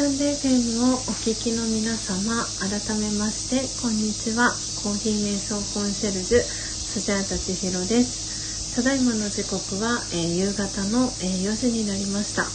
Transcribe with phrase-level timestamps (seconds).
[0.00, 4.48] タンド FM をお聞きの皆様改めましてこんにちは。
[4.80, 8.74] コーヒー瞑想コンシェルジュスジャータ千尋です。
[8.76, 12.48] ただいまの時刻は、えー、夕方の、えー、4時になりました、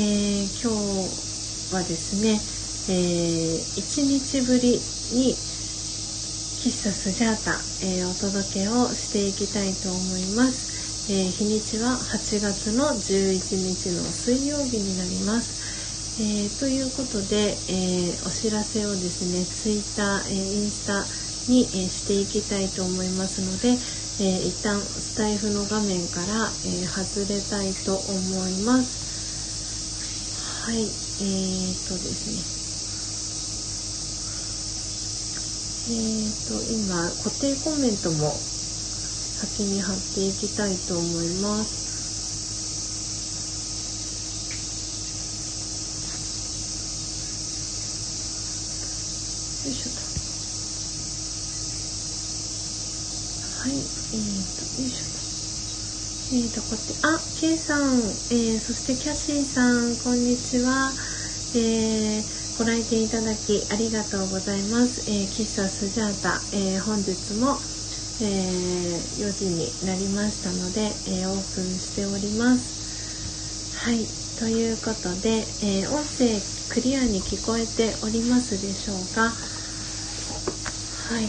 [0.00, 2.40] えー、今日はですね、
[2.88, 4.80] え1日ぶり
[5.12, 11.12] に喫茶スジャータ、えお届けをしていきたいと思います。
[11.12, 13.36] え、日にちは8月の11
[13.76, 15.57] 日の水曜日になります。
[16.20, 21.06] えー、ということで、えー、お知らせをですねツイッター、えインスタ
[21.46, 23.78] に、えしていきたいと思いますので、
[24.18, 28.10] え一旦スタイフの画面から、え外れたいと思
[28.50, 30.66] います。
[30.66, 32.58] はい、えーとですね。
[35.88, 41.88] えーと、今、固定コメントも先に貼っていきたいと思います。
[49.64, 49.96] よいしょと。
[53.60, 53.82] はい、えー
[54.76, 55.04] と、よいしょ
[56.27, 56.27] と。
[56.38, 57.98] えーと、こって、あ、ケイさん、
[58.30, 60.86] えー、そしてキャシーさん、こんにちは。
[61.58, 65.10] えー、ご来店いただきありがとうございます。
[65.10, 67.58] えー、喫茶スジャータ、えー、本日も、
[68.22, 73.82] えー、4時になりましたので、えー、オープンしております。
[73.82, 74.06] はい、
[74.38, 76.38] ということで、えー、音声
[76.70, 79.34] クリアに聞こえておりますでしょうか
[81.10, 81.24] はい、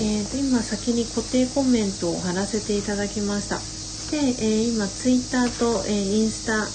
[0.00, 3.75] えーと、今先に固定コメントを貼らせていただきました。
[4.10, 6.68] で、えー、今 Twitter と、えー、インスタ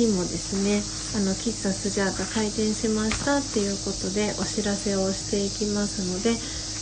[0.00, 0.82] にもですね
[1.16, 6.30] あの喫茶スジャータ開店しましたっていうことでお知らせをしていきますので、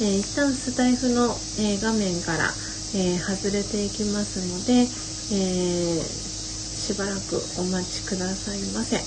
[0.01, 2.51] えー、一旦スタイフの、えー、画面から、
[2.97, 4.89] えー、外れていきますので、
[5.33, 8.97] えしばらくお待ちくださいませ。
[8.97, 9.03] じ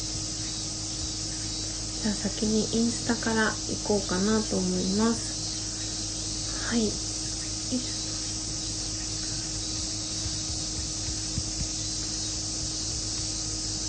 [2.08, 6.70] ゃあ先にインスタから行こうかなと思います。
[6.70, 6.90] はい。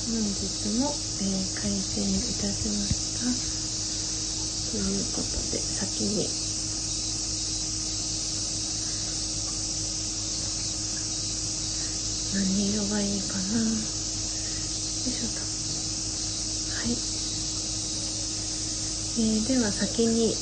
[0.06, 3.26] 本日も、えー、開店いたしました。
[4.70, 6.28] ということで先に
[12.34, 13.58] 何色がいいかな。
[13.58, 13.78] よい
[15.10, 15.40] しょと。
[16.76, 16.92] はい、
[19.18, 20.36] えー、では先に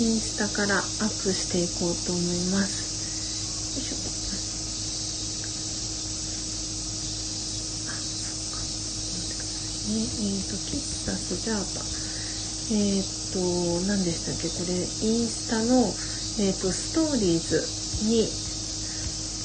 [0.00, 4.06] インスタからアップしていこうと思いますよいしょと
[7.90, 11.84] あそっか待ってくださいねえっ、ー、とキッタスジャータ
[12.74, 13.38] えっ、と
[13.86, 14.48] 何でしたっけ？
[14.48, 15.94] これインスタの
[16.44, 17.62] えっ、とストーリーズ
[18.04, 18.28] に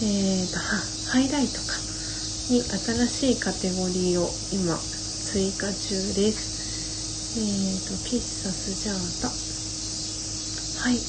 [0.02, 0.60] えーと、
[1.12, 1.78] ハイライトか
[2.50, 7.40] に新しいカテゴリーを今追加中です。
[7.40, 9.30] えーと、喫茶スジャータ。
[9.30, 11.00] はい。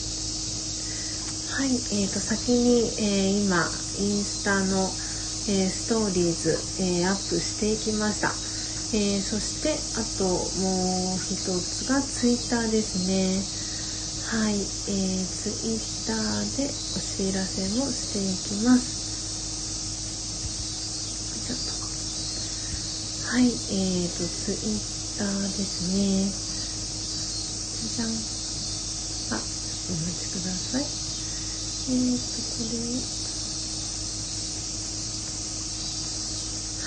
[1.50, 3.56] はい、えーと、先に、えー、今、
[3.98, 4.92] インスタの、
[5.48, 8.43] えー、ストーリーズ、えー、アップしていきました。
[8.94, 10.22] えー、そして、あと
[10.62, 13.42] もう一つがツイッターですね。
[14.30, 19.02] はい、えー、ツイッターでお知らせもしていきます。
[21.42, 23.34] ちょっと。
[23.34, 26.30] はい、えーと、ツイッターですね。
[27.90, 28.08] じゃん。
[29.34, 30.82] あ、お待ちください。
[30.82, 33.23] えーと、これ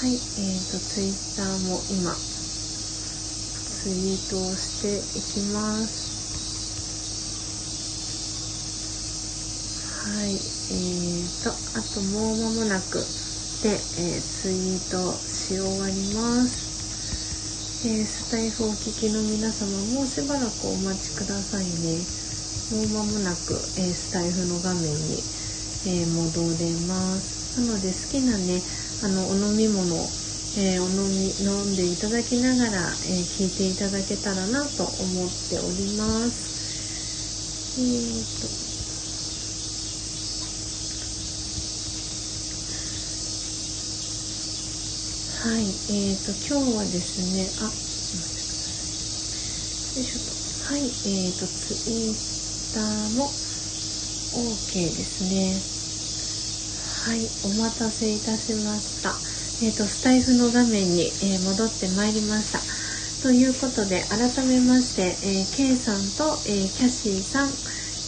[0.07, 6.15] はい、えーと、ツイッターも今、ツイートをしていきます。
[10.07, 13.03] はい、えーと、あともう間もなく
[13.67, 17.83] で、えー、ツイートし終わります。
[17.85, 21.99] え、スタイフお聞きの皆様、もしばらくお待ちくださいね。
[22.71, 25.19] もう間もなく、え、スタイフの画面に、
[25.85, 27.59] え戻れます。
[27.59, 28.61] なので好きなね、
[29.03, 29.95] あの、お飲み物、
[30.57, 36.57] えお飲み、飲んでいただきながら、え聞いていただけたらなと思っております。
[37.77, 38.67] えーと
[45.47, 48.73] はい、えーと、今日はですね、あ、待ってくださ
[49.93, 50.01] い。
[50.01, 50.33] よいしょと。
[50.73, 53.29] はい、えーと、ツイッターも
[54.33, 55.76] OK ですね。
[57.07, 59.15] はい、お待たせいたしました。
[59.63, 62.59] えーと、スタイフの画面に、えー、戻ってまいりました。
[63.23, 67.47] ということで、改めまして、えー、K さんと、えー、キャシーさん、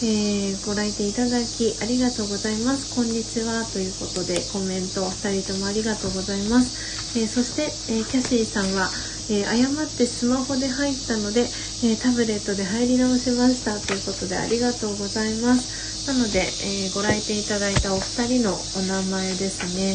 [0.04, 2.94] えー、ご来店いただきありがとうございます。
[2.94, 3.63] こんにちは。
[3.72, 7.16] ということでコメント2人ともありがとうございます。
[7.16, 8.92] えー、そして、え、キャシーさんは、
[9.31, 11.48] え、誤ってスマホで入ったので、
[11.88, 19.94] えタブレットで入り直しましたということでありがとうございますなので、えご来店いただいたお二人のお名前ですね、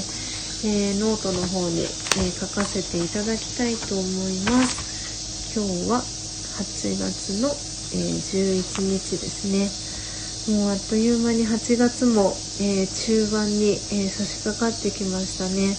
[0.63, 12.31] えノートの方に、え書かせていただきたいと思います今日は8月の、え11日ですねもうあっという間に8月も、
[12.63, 15.75] えー、中盤に、えー、差し掛かってきましたね。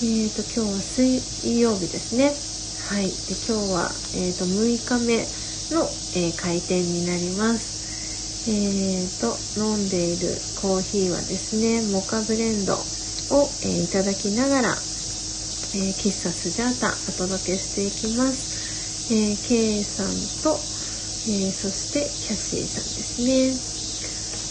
[0.00, 2.32] えーと、今日は水曜日ですね。
[2.32, 3.12] はい。
[3.12, 5.20] で今日は、えーと、6日目
[5.76, 5.84] の、
[6.16, 7.77] え開店になります。
[8.48, 19.12] えーと、飲んでいるコーヒーはですね、モカブレンドを、えいただきながら、え喫茶スジャータお届けしていきます。
[19.12, 20.08] え K さん
[20.40, 20.56] と、
[21.28, 23.52] えー、そしてキャシーさんですね。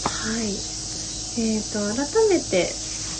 [0.06, 0.54] はい。
[1.42, 2.70] えーと、改めて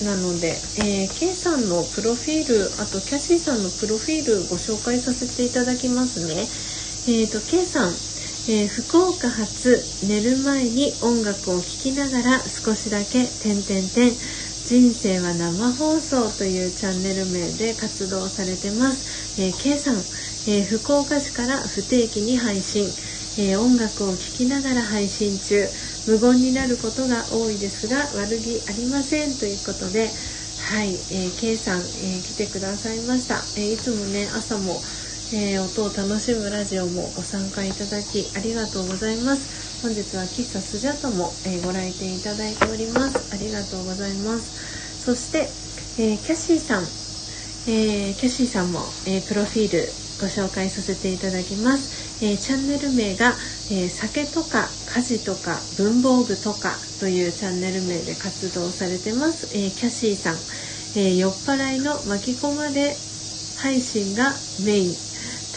[0.04, 6.46] なので、えー、K さんのプロフィールあとキャシーさんのプロフィールご紹介させていただきますね。
[7.10, 7.90] えーと、K さん
[8.46, 14.16] えー、福岡発寝る前に音楽を聴きながら少しだけ「てんてんてん。
[14.64, 19.96] 人生は生放送」というチャンネル名で活動されてます、えー、K さん、
[20.46, 22.86] えー、福岡市から不定期に配信。
[23.40, 25.68] えー、音楽を聴きながら配信中。
[26.06, 30.10] 無言になることが多いですが悪気ありませんということで。
[30.58, 34.82] はい、えー、K さん、え、来てくださいました、え、いつもね朝も、
[35.34, 39.82] え音を楽しむラジオもご参加いただきありがとうございます。
[39.82, 43.28] 本日は喫茶スジャタも、えご来店いただいております。
[43.34, 45.04] ありがとうございます。
[45.04, 45.50] そして、
[46.02, 46.82] えキャシーさん、
[47.68, 49.84] えキャシーさんも、えプロフィール
[50.18, 52.24] ご紹介させていただきます。
[52.24, 53.36] え、チャンネル名が、
[53.70, 60.38] え、酒とか家事とか文房具とかというチャンネル名で活動されてます、え、キャシーさん、
[60.96, 62.96] え酔っ払いの巻き込まれ
[63.58, 64.32] 配信が
[64.64, 65.07] メイン。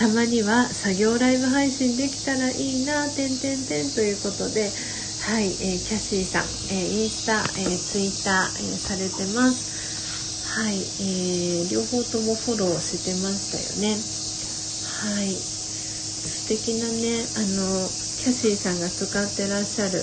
[0.01, 4.71] たまには作業ライブ配信できたらいいなてんてんてんということで
[5.29, 10.57] はい、えキャシーさん、えインスタ、えツイッター、えされてます。
[10.57, 13.93] はい、え両方ともフォローしてましたよね。
[13.93, 15.29] はい。
[15.37, 17.85] 素敵なねあの
[18.17, 20.01] キャシーさんが使ってらっしゃる、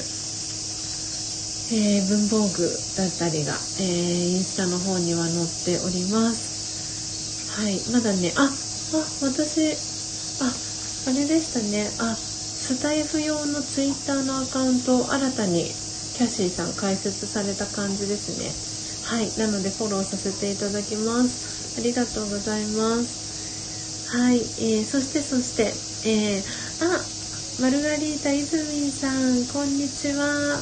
[1.75, 7.59] えー、文房具だったりが、えー、インスタの方には載っております。
[7.61, 9.73] はいまだねああ私
[10.41, 10.49] あ
[11.09, 11.91] あれでしたね。
[12.01, 15.65] あスタイフ用のツイッターのアカウントを新たに
[16.17, 18.51] キャシーさん開設された感じですね。
[19.05, 21.81] はいなのでフォローさせていただきます。
[21.81, 24.09] ありがとうございます。
[24.17, 25.73] はい、えー、そしてそして
[26.09, 26.43] えー、
[26.85, 27.01] あ
[27.61, 30.61] マルガリータイズミンさんこんにちは。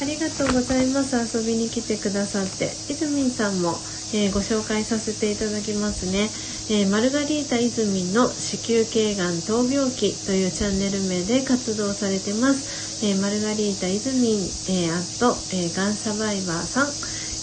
[0.00, 1.14] ありがとうございます。
[1.38, 2.72] 遊びに来てくださって。
[2.90, 3.78] イズミンさんも、
[4.14, 6.30] えー、ご紹介させていただきますね、
[6.70, 16.88] えー、マルガリータイズミンの子宮頸がん闘病期というチャンネル名で活動されてます、えー、マルガリータイズミン、えー、あと、えがんサバイバーさん、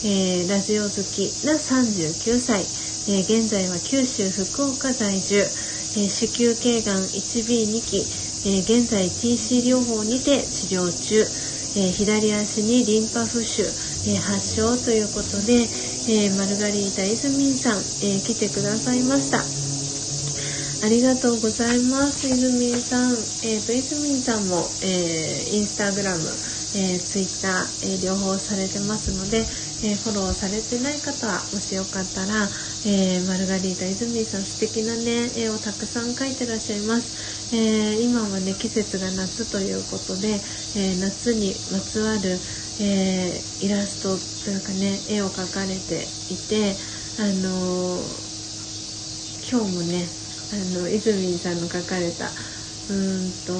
[0.05, 2.61] えラジオ好きな39歳、
[3.09, 5.43] え現在は九州福岡在住。
[5.97, 7.97] えー、子宮頸がん 1B2 期、
[8.45, 11.21] えー、現在 TC 療法にて治療中、
[11.79, 13.63] えー、左足にリンパ浮腫、
[14.07, 15.65] え発症ということで、
[16.11, 19.45] えマルガリータ・イズミンさん、え来てくださいました。
[20.83, 22.25] ありがとうございます。
[22.25, 23.11] イズミンさん、
[23.45, 26.25] えーと、イズミンさんも、えインスタグラム、
[26.81, 29.45] えツイッター、え両方されてますので、
[29.83, 32.49] えフォローされてない方はもしよかったら、
[32.85, 40.35] えー、マルガリータ泉さん素敵なね絵をたくさん描いてらっしゃいます、えー、今はね季節が夏ということで、
[40.75, 42.35] えー、夏にまつわる、
[42.81, 46.75] えイラストというかね絵を描かれていて
[47.19, 47.99] あの
[49.51, 50.07] 今日もね
[50.51, 53.53] あの泉さんの描かれたうんと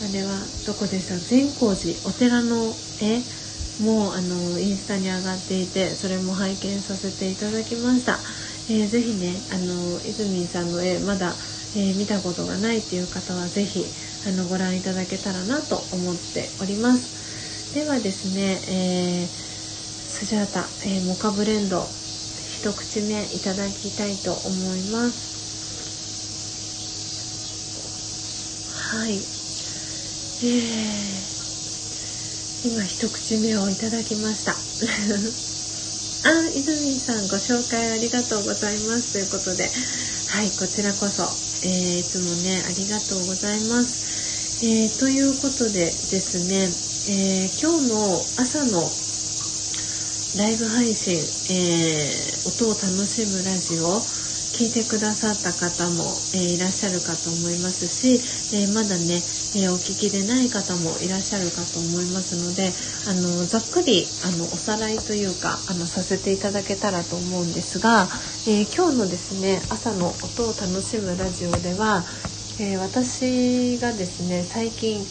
[0.00, 0.32] あれは
[0.66, 1.16] どこでした？
[1.18, 3.20] 善光寺お寺の絵
[3.84, 8.16] もあのインスタに上がっていてそれも拝見させていただきました、
[8.72, 11.28] えー、ぜひねあの泉さんの絵まだ、
[11.76, 13.84] えー、見たことがないっていう方はぜひ
[14.28, 17.19] あのご覧いただけたらなと思っております。
[17.74, 24.40] ではですね、えー、スジャータ、えモカブレンド一口目いただきたいと思
[24.76, 25.30] います。
[28.96, 29.12] はい。
[29.12, 31.30] えー
[32.62, 34.52] 今一口目をいただきました。
[36.28, 39.12] あ泉さんご紹介ありがとうございます。
[39.12, 39.64] ということで
[40.28, 41.22] はいこちらこそ、
[41.62, 46.68] えー、いつもねありがとうございます、えー、ということでですね、
[47.10, 48.86] えー、今日の朝の
[50.38, 51.18] ライブ配信、
[51.50, 52.06] え
[52.46, 53.98] 音を楽しむラジオ
[54.54, 56.06] 聞いてくださった方も、
[56.38, 58.22] えー、いらっしゃるかと思いますし、
[58.54, 59.18] え、まだね、
[59.58, 62.70] え、お聞きでない方もいらっしゃるかと思いますので
[63.10, 68.06] あのざっくりあのおさらいというかあのさせていただけたらと思うんですが、
[68.46, 72.06] え今日のですね朝の音を楽しむラジオでは、
[72.62, 75.02] え私がですね最近、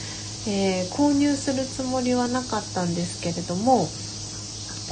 [0.48, 3.88] え購入するつもりはなかったんですけれども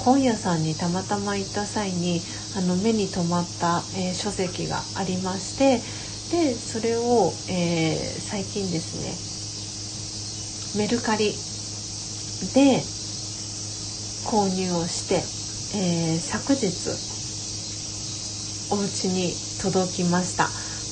[0.04, 2.22] 本屋さんにたまたま行った際に
[2.58, 5.80] あの目に留まった、えー、書籍がありまして
[6.32, 11.32] でそれを、えー、最近ですねメルカリ
[12.54, 12.82] で
[14.27, 15.16] 購入をして、
[15.80, 16.68] え、昨日
[18.70, 20.50] お家に届きました。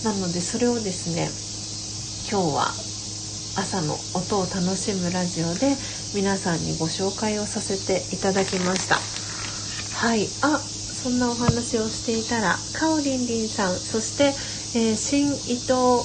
[0.10, 1.30] なのでそれをですね
[2.32, 2.85] 今日は
[3.56, 5.76] 朝の音を楽しむラジオで
[6.14, 8.96] 皆さんにご紹介をさせていただきました。
[9.98, 10.28] はい。
[10.44, 14.34] あそんなお話をしていたらかおりんりんさんそして、
[14.78, 16.04] えー、新伊藤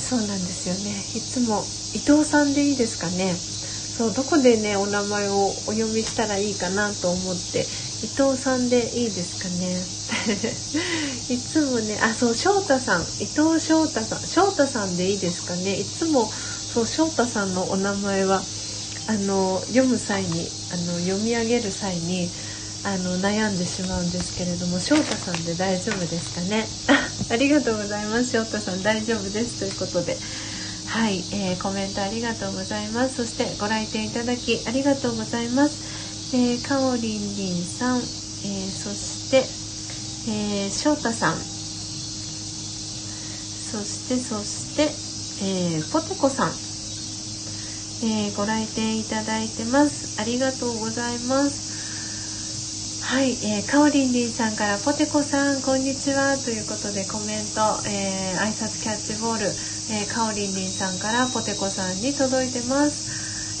[0.00, 0.96] そうなんですよね。
[1.14, 1.60] いつも
[1.94, 3.34] 伊藤さんでいいですかね。
[3.34, 7.60] そうどこでねお名前をお読みしたらいいかなと思って
[8.00, 9.99] 伊藤さんでいいですかね。
[11.28, 15.78] いつもねあそう翔太さん伊藤翔太さん翔太さんでいいですかね。
[15.78, 16.30] いつも
[16.72, 18.42] そう翔太さんのお名前は
[19.08, 22.30] あの読む際にあの読み上げる際に
[22.84, 26.66] あの悩んでしまうんですけれども翔太さんで大丈夫ですかね。
[27.30, 28.30] ありがとうございます。
[28.30, 29.58] 翔太さん大丈夫です。
[29.58, 30.16] ということで。
[30.90, 33.16] はい、えー、コメントありがとうございます。
[33.16, 36.34] そしてご来店いただきありがとうございます。
[36.34, 39.59] えー、かおりんりんさん、えー、そして、
[40.30, 41.34] えー、翔太さん。
[41.34, 41.40] そ
[43.82, 44.84] してそして、
[45.44, 46.50] えー、ポテコさん、
[48.06, 50.20] えー、ご来店いただいてます。
[50.20, 53.02] ありがとうございます。
[53.02, 59.46] はい、えー、かおりんりんさんからポテコさんこんにちはということでコメント、えー、挨拶キャッチボール、
[59.90, 63.10] えー、かおりんりんさんからポテコさんに届いてます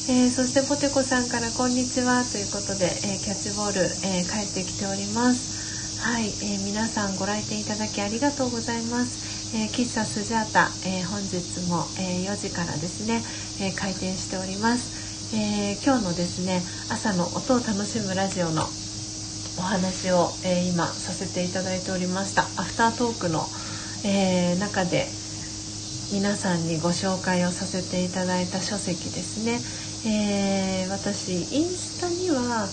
[0.08, 5.59] えー、そしてポテコさんからこんにちはということで、えー、キャッチボール、えー、帰ってきております。
[6.00, 13.20] はい、え皆さんご来店いただきありがとうございます、え喫茶スジャータ、え本日も、え4時からですね、
[13.60, 18.64] え開店しております、え今日のですね朝の音を楽しむラジオの
[19.58, 22.48] お話を、え今させていただいておりました。
[22.56, 23.44] アフタートークの、
[24.02, 25.04] え中で
[26.16, 29.60] 皆さんにご紹介をさせていただいた書籍ですね。
[30.08, 32.64] え、私インスタには、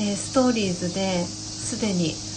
[0.00, 2.29] え、ストーリーズですでに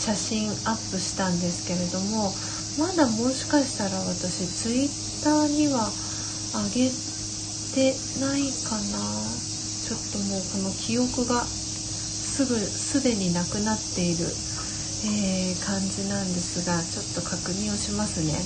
[0.00, 2.32] 写真アップしたんですけれども
[2.78, 5.92] まだもしかしたら私ツイッターには
[6.72, 6.90] 上げ
[7.74, 9.50] てないかな。
[9.90, 14.24] ちょっともうこの記憶がすぐすでになくなっている、
[15.04, 18.38] えー、感じなんですがちょっと確認をしますね。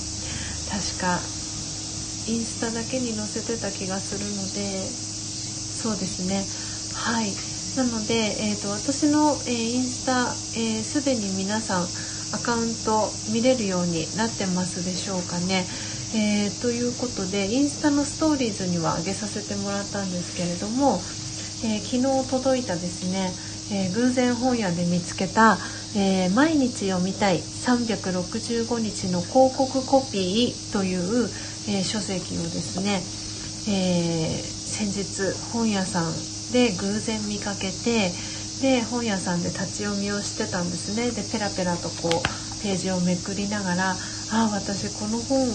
[0.73, 1.21] 確か
[2.27, 6.43] インスタだけに載せてた気がするのでそうですね。
[6.95, 7.54] はい。
[7.75, 11.87] なので、えーと、私の、えー、インスタすで、えー、に皆さん
[12.33, 15.65] アカウント見れるようになってますでしょうかね。
[16.15, 21.01] えー、ということでインスタのストーリーズには上げさせてもらったんですけれども、
[21.67, 23.33] えー、昨日届いたですね、
[23.71, 25.57] え偶然本屋で見つけた、
[25.95, 31.29] え毎日読みたい365日の広告コピーという、
[31.67, 33.01] え書籍をですね、
[33.67, 38.15] え先日本屋さんで偶然見かけて
[38.61, 43.95] で本屋さんで立ち読みをしてたんですねでペラペラとこうページをめくりながらあ
[44.31, 45.51] あ私この本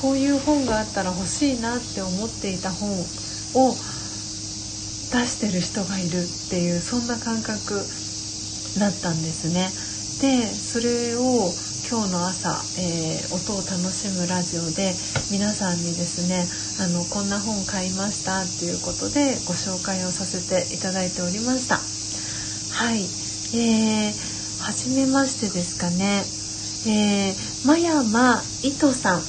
[0.00, 7.74] こういう本があったら欲しいなって思っていた本を出してる人がいるっていうそんな感覚
[8.78, 9.66] だったんですね。
[10.22, 11.50] でそれを
[11.88, 12.50] 今日の朝、
[12.82, 14.90] えー、音を楽しむラジオで
[15.30, 16.42] 皆さんにですね
[16.82, 21.78] あのこんな本買いましたっていうことでご紹介をさせていただいておりました。
[21.78, 23.06] はい、
[23.54, 26.26] えー、初めましてですかね、
[26.90, 29.20] えー、真山糸さん、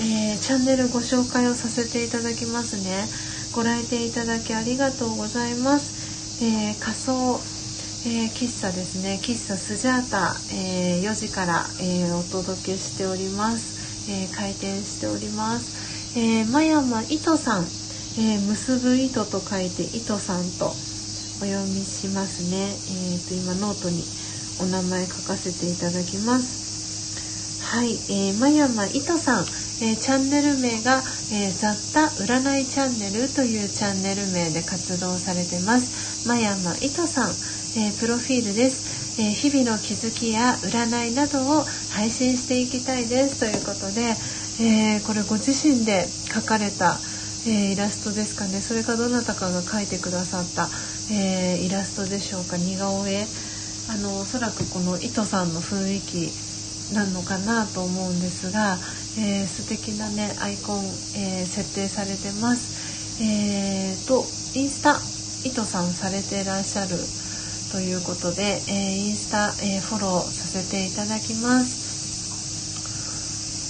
[0.00, 3.04] えー、チャンネルご紹介をさせていただきますね。
[3.52, 7.51] ご来店いただきありがとうございます、えー、仮想
[8.04, 9.20] えー、喫茶ですね。
[9.22, 17.62] 喫茶スジャータ、えー、4時から、えー、お届けしております、え開店しております、え真山糸さん、
[18.18, 22.74] え結ぶ糸と書いて糸さんとお読みしますね。
[22.74, 24.02] えーと、今ノートに
[24.58, 27.62] お名前書かせていただきます。
[27.62, 29.46] はい、えー真山糸さん
[29.82, 36.28] え、チャンネル名が、えー、雑多占いチャンネルというチャンネル名で活動されてます。
[36.28, 37.34] 真山糸さん、
[37.74, 41.64] えー、プロフィールです、えー、日々の気づきや占いなどを
[41.94, 43.40] 配信していきたいです。
[43.40, 44.14] ということで、
[44.60, 46.98] えー、これご自身で描かれた、
[47.48, 48.60] えイラストですかね。
[48.60, 50.68] それかどなたかが描いてくださった、
[51.10, 52.56] えイラストでしょうか。
[52.56, 53.26] 似顔絵。
[53.88, 58.78] あのおそらくこの糸さんの雰囲気なのかなと思うんですが、
[59.18, 60.84] えー、素敵なねアイコン、
[61.16, 63.22] え、設定されてます。
[63.22, 64.24] えーと
[64.54, 65.00] インスタ
[65.48, 66.90] 糸さんされていらっしゃる
[67.72, 71.90] ということで、えー、インスタ、えー、フォローさせていただきます。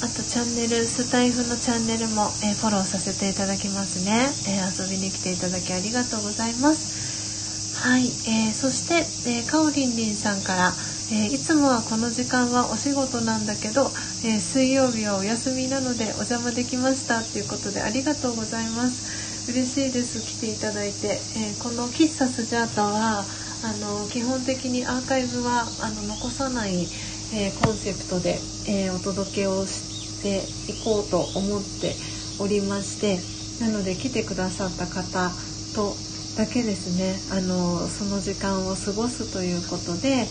[0.04, 7.78] あとチャンネルスタイフのチャンネルも、えー、フォローさせていただきますね、え遊びに来ていただきありがとうございます。
[7.78, 10.74] はい、えそして、えかおりんりんさんから
[11.12, 13.90] えー、いつもはこの時間はお仕事なんだけど、
[14.24, 19.50] えー、水曜日はお休みなのでお邪魔できましたっていうことでありがとうございます。
[19.50, 20.20] 嬉しいです。
[20.20, 23.24] 来ていただいて、えー、この喫茶スジャータは
[23.64, 26.86] あの基本的にアーカイブはあの残さない、
[27.34, 28.38] えコンセプトで、
[28.68, 31.94] えお届けをしていこうと思って
[32.40, 33.18] おりまして
[33.64, 35.30] なので来てくださった方
[35.74, 35.94] と
[36.36, 40.26] だけですねあのその時間を過ごすということで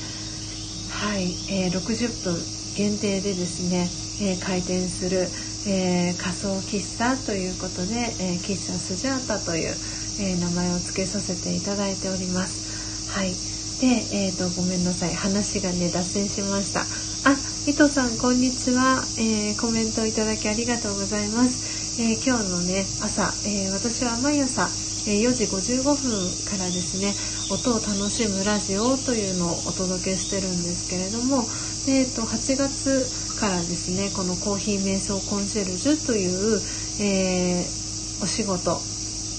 [0.92, 2.36] はい、えー、60分
[2.76, 3.88] 限定でですね、
[4.28, 5.28] えー、開店する、
[5.68, 9.76] えー、仮想喫茶ということで、え喫茶スジャータという、
[10.22, 12.71] え名前を付けさせていただいております。
[13.12, 13.36] はい。
[13.84, 15.14] で、えーと、ごめんなさい。
[15.14, 16.82] 話がね脱線しました。
[17.28, 17.36] あ
[17.68, 24.66] 伊藤さんこんにちは、えーコメントいただきありがとうございます、え今日のね朝、え私は毎朝
[25.06, 25.94] え4時55分
[26.50, 27.14] からですね
[27.54, 31.46] 音を楽しむラジオというのをお届けしてるんですけれども、
[31.88, 36.62] えっと、8月からですねこのコーヒー瞑想コンシェルジュという、
[37.02, 38.80] えー、お仕事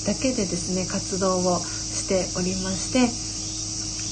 [0.07, 3.31] だけでですね活動をしておりまして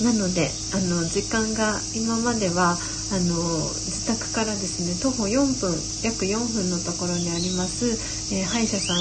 [0.02, 2.78] なのであの時間が今までは
[3.12, 7.86] あの自宅からですね徒歩4分約4分のところにあります、
[8.34, 8.98] えー、歯医者さん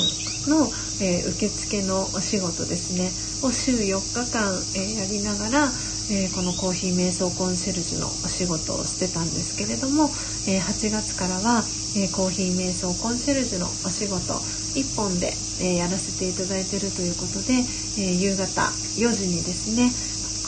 [0.49, 0.65] の、
[1.01, 3.11] えー、受付のお仕事ですね。
[3.41, 5.71] を週4日間、えー、やりながら、
[6.11, 10.09] えこのコーヒー瞑想コンシェルジュのお仕事をしてたんですけれども、
[10.47, 11.63] え8月からは、
[11.95, 14.33] えコーヒー瞑想コンシェルジュのお仕事
[14.73, 17.61] 1本で、えやらせていただいているということで、
[18.01, 19.91] え夕方4時にですね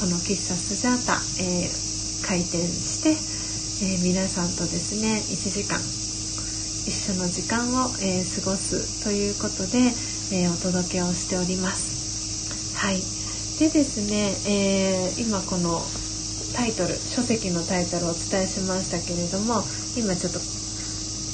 [0.01, 1.69] この喫茶スジャータ、え
[2.25, 3.13] 開店して、
[3.85, 9.93] え皆さんとですね1時間一緒の時間を、えー、過ごすということで、
[10.33, 12.73] え、お届けをしております。
[12.81, 12.97] はい、
[13.61, 15.85] でですね、え、今この
[16.57, 19.61] タイトル書籍のタイトルをお伝えしましたけれども
[19.93, 20.41] 今ちょっと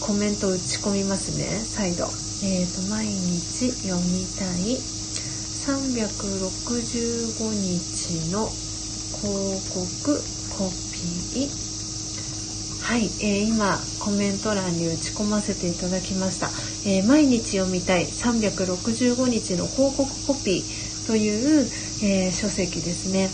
[0.03, 2.03] コメント打ち込みますね再度。
[2.43, 4.97] えーと、毎日読みたい
[5.67, 8.47] 365日の
[9.19, 10.15] 広告
[10.58, 11.49] コピー。
[12.82, 16.47] はい、えー、今コメント欄に打ち込ませていただきました、
[16.89, 21.67] えー、毎日読みたい365日の広告コピーという、
[22.01, 23.30] えー、書籍ですね。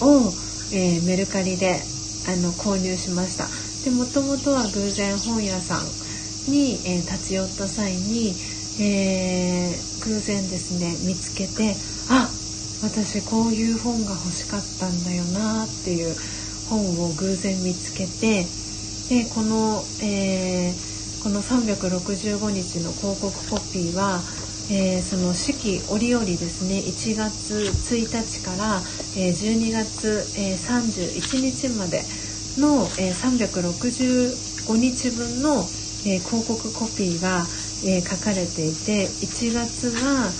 [0.00, 0.32] を、
[0.74, 1.80] えメルカリで
[2.26, 3.46] あの購入しました。
[3.84, 5.86] でもともとは偶然本屋さん
[6.50, 8.34] に、え立ち寄った際に、
[8.80, 11.74] え偶然ですね見つけて
[12.10, 12.30] あ
[12.82, 16.14] 私こういう本が欲しかったんだよなっていう
[16.70, 18.46] 本を偶然見つけて
[19.08, 24.20] でこの、えー、この365日の広告コピーは、
[24.70, 28.80] えー、その四季折々ですね1月1日から、
[29.16, 32.02] えー、12月、えー、31日まで
[32.60, 35.64] の、えー、365日分の、
[36.06, 37.46] えー、広告コピーが、
[37.84, 40.30] えー、書かれていて1月は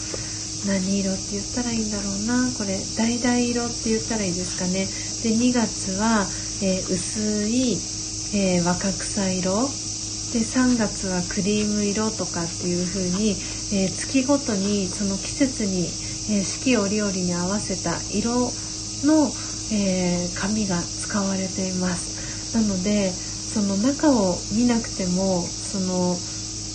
[0.67, 2.51] 何色って言ったらいいんだろうな。
[2.59, 4.87] これ橙色って言ったらいいですかね。
[5.23, 6.27] で2月は、
[6.63, 7.79] えー、薄い、
[8.35, 9.69] えー、若草色。
[10.33, 13.31] で3月はクリーム色とかっていう風に、
[13.73, 15.89] えー、月ごとにその季節に、
[16.31, 18.53] え四季折々に合わせた色
[19.07, 19.33] の、
[19.73, 22.55] え紙が使われています。
[22.55, 26.17] なのでその中を見なくてもその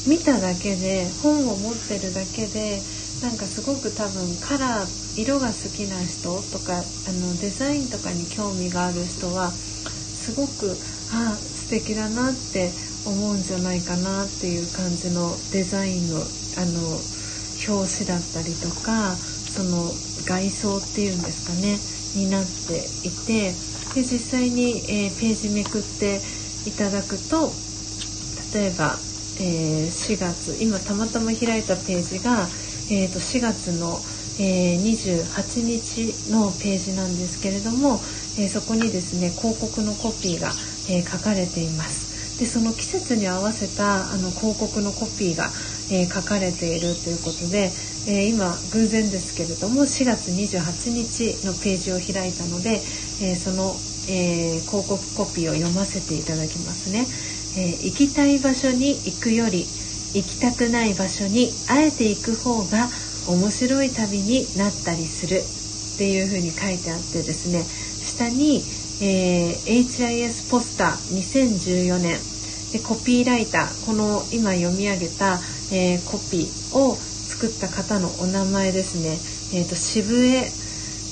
[0.08, 2.82] 見ただけで本を持ってるだけで
[3.22, 10.76] なんかすごく多分カラー色が好きな人とかあのデザインとかに興味がある人はすごく
[11.16, 12.72] あ素敵だなって
[13.06, 17.00] 思うんじゃないかなっていう感じのデザインのあの
[17.66, 19.88] 表紙だったりとかその
[20.28, 21.80] 外装っていうんですかね
[22.16, 23.54] になっていて
[23.96, 26.20] で実際に、えー、ページめくって
[26.68, 27.52] いただくと
[28.54, 28.98] 例えば、
[29.40, 32.48] えー、4月今たまたま開いたページが
[32.92, 33.98] えー、と4月の、
[34.40, 38.00] えー、28日のページなんですけれども、
[38.38, 40.52] えそこにですね広告のコピーが、
[40.90, 42.40] え書かれています。
[42.40, 45.50] でその季節に合わせたあの広告のコピーが、
[45.92, 47.72] え書かれているということで、
[48.08, 52.82] え今偶然ですけれども4月28日のページを開いたので、
[53.22, 53.76] えその、
[54.10, 57.08] え広告コピーを読ませていただきますね、
[57.58, 59.66] え行きたい場所に行くより
[60.14, 62.88] 行きたくない場所にあえて行く方が
[63.28, 68.62] 面白い旅になったりするっていうふうに書いてあってですね下に、
[69.02, 72.20] えー、HIS ポスター2014年
[72.74, 75.40] でコピーライターこの今読み上げた、
[75.72, 79.18] えー、コピーを作った方のお名前ですね、
[79.58, 80.50] えーと、渋江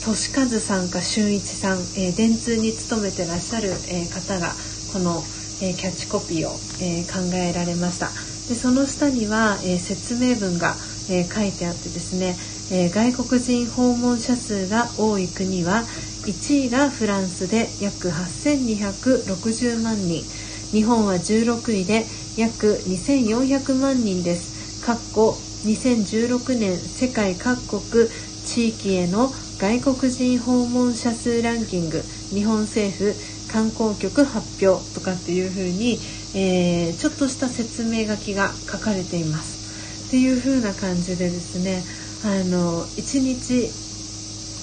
[0.01, 4.51] 俊和さんか俊一さん、えー、電通に勤めてらっしゃる、え方が
[4.91, 5.23] この、
[5.61, 8.11] えキャッチコピーを、え考えられました。
[8.49, 10.75] でその下には、え説明文が、
[11.09, 12.35] え書いてあってですね、
[12.71, 15.85] え外国人訪問者数が多い国は
[16.25, 20.23] 1位がフランスで約8260万人
[20.71, 22.05] 日本は16位で
[22.37, 24.81] 約2400万人です。
[24.85, 28.09] かっこ2016年世界各国
[28.43, 33.15] 地域への外国人訪問者数ランキング日本政府
[33.51, 35.99] 観光局発表とかっていう風に、
[36.35, 41.83] えー、ちょっとした説明書きが書かれていますっていう風な感じでですね
[42.23, 43.69] あの1日、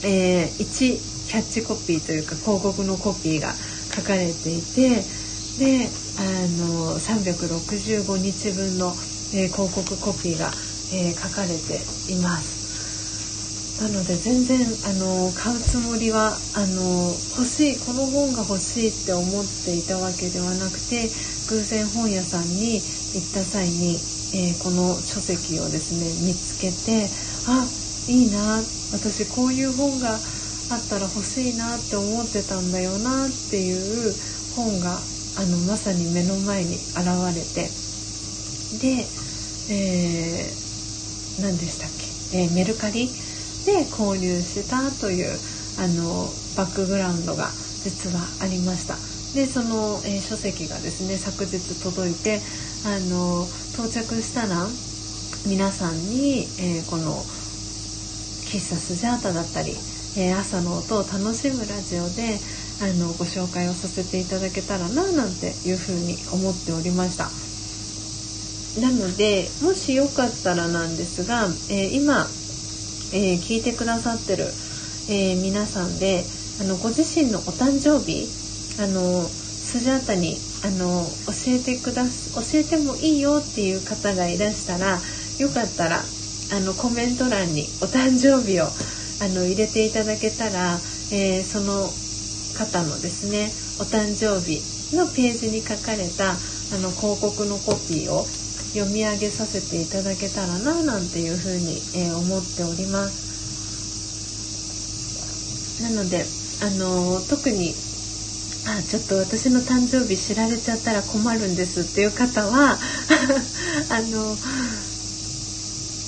[0.07, 5.03] えー、1キャッチコピーというか広告のコピーが書かれていて
[5.59, 6.23] であ
[6.63, 8.95] の365日分の、
[9.35, 10.51] えー、広告コピーが、
[10.93, 12.58] えー、書かれています。
[13.81, 14.59] なので全然
[14.91, 21.07] あの買うつもりはあの欲しいこの本が欲しいって思っていたわけではなくて
[21.49, 23.95] 偶然本屋さんに行った際に、
[24.35, 27.07] えー、この書籍をですね見つけて
[27.47, 27.63] あ
[28.11, 28.59] いいな
[28.91, 30.19] 私こういう本が
[30.71, 34.13] あったら欲しいなって思ってたんだよなっていう
[34.57, 34.99] 本が
[35.39, 37.71] あのまさに目の前に現れて
[38.83, 39.07] で、
[39.71, 41.91] えー、何でしたっ
[42.35, 43.09] け、えー、メルカリ
[43.67, 45.29] で購入したという
[45.79, 47.49] あのバックグラウンドが
[47.83, 48.95] 実はありました。
[49.35, 52.41] でその、えー、書籍がですね昨日届いて
[52.87, 54.67] あの到着したら
[55.47, 59.77] 皆さんに、えー、この喫茶スジャータだったり
[60.19, 62.39] えー、朝の音を楽しむラジオで
[62.83, 67.31] あのご紹介をさせていただけたらななんていうふうに思っておりました。
[68.81, 72.27] なのでもしよかったらなんですが、え、今、
[73.13, 74.45] えー、聞いてくださってる、
[75.11, 76.25] え皆さんで
[76.61, 78.29] あのご自身のお誕生日
[78.83, 82.11] あのスジャータにあの教えてくだ教
[82.55, 84.99] えてもいいよっていう方がいらしたら
[85.39, 90.79] よかったらあのコメント欄にお誕生日をあの入れていただけたら、
[91.13, 91.87] えー、その
[92.59, 96.35] 方のですねお誕生日のページに書かれたあ
[96.83, 98.27] の広告のコピーを
[98.75, 103.29] 読み上げさせていただけたらななんていうふうに、えー、思っております。
[105.83, 106.25] なので
[106.61, 107.75] あの特に
[108.67, 112.79] あちょっと私の誕生日知られちゃったら困るんですっていう方は
[113.89, 114.37] あの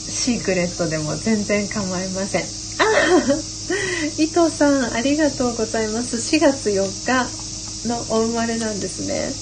[0.08, 2.44] シークレットでも全然構いません。
[4.18, 9.32] 伊藤さんありがとうございます4月4日のお生まれなんですね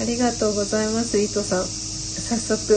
[0.00, 1.81] ありがとうございます伊藤さん
[2.20, 2.74] 早速、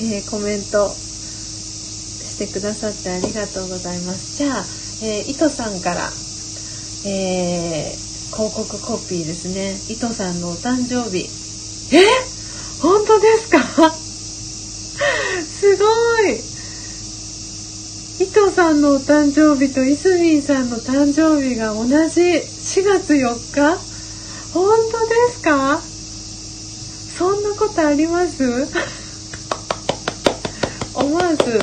[0.00, 4.36] えー、コメントしてくださってありがとうございます。
[4.36, 4.64] じゃあ、
[5.02, 6.10] えー、伊藤さんから、
[7.06, 9.72] えー、広告コピーですね。
[9.88, 11.28] 伊藤さんのお誕生日。
[11.94, 12.00] え？
[12.80, 13.58] 本当ですか？
[15.60, 15.84] すご
[16.26, 16.40] い。
[18.20, 22.20] 伊藤さんのお誕生日といすみんさんの誕生日が同じ。
[22.20, 23.78] 4月4日？
[24.52, 25.80] 本当ですか？
[27.18, 28.44] そんなことあります？
[30.94, 31.58] 思わず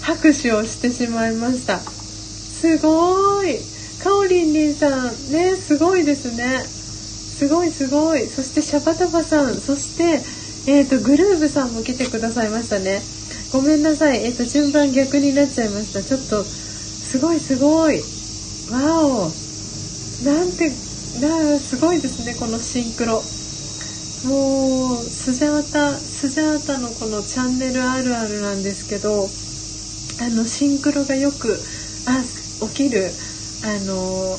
[0.00, 1.78] 拍手をしてしまいました。
[1.80, 3.58] すごい。
[4.04, 6.60] かおりんりんさんねすごいですね。
[6.60, 8.26] すごいすごい。
[8.26, 10.22] そしてシャバタバさんそして
[10.70, 13.02] えっ、ー、とグルーブさんも来てくださいましたね。
[13.52, 14.24] ごめんなさい。
[14.24, 16.04] えっ、と順番逆になっちゃいました。
[16.04, 17.98] ちょっとすごいすごい。
[18.70, 19.32] わお。
[20.24, 20.70] なんて
[21.20, 23.20] なすごいですねこのシンクロ。
[24.24, 29.28] もうスジャータスジャータのこのチャンネルあるあるなんですけど
[30.24, 31.60] あのシンクロがよく
[32.06, 32.22] あ
[32.68, 33.10] 起きる
[33.64, 34.38] あの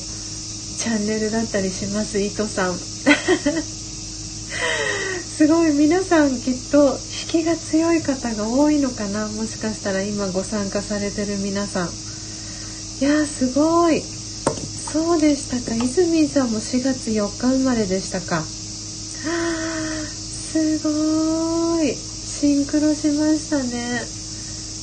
[0.78, 2.78] チャンネルだったりします糸さん。
[5.38, 6.98] すごい皆さんきっと
[7.34, 11.90] 引きが強い方が多いのかなもしかしたら今ご参加されてる皆さん。
[13.00, 14.02] いやすごい。
[14.02, 15.76] そうでしたか。
[15.76, 18.44] 泉さんも4月4日生まれでしたか。
[20.58, 21.94] すごい。
[21.94, 24.02] シンクロしましたね。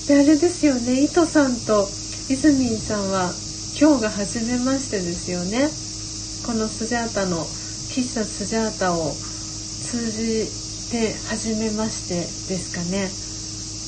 [0.06, 1.02] であれですよね。
[1.02, 1.88] 糸さんと
[2.28, 3.32] 泉さんは
[3.80, 5.68] 今日が初めましてですよね。
[6.46, 10.46] このスジャータの喫茶スジャータを通じ
[10.92, 12.20] て初めまして
[12.54, 13.10] ですかね。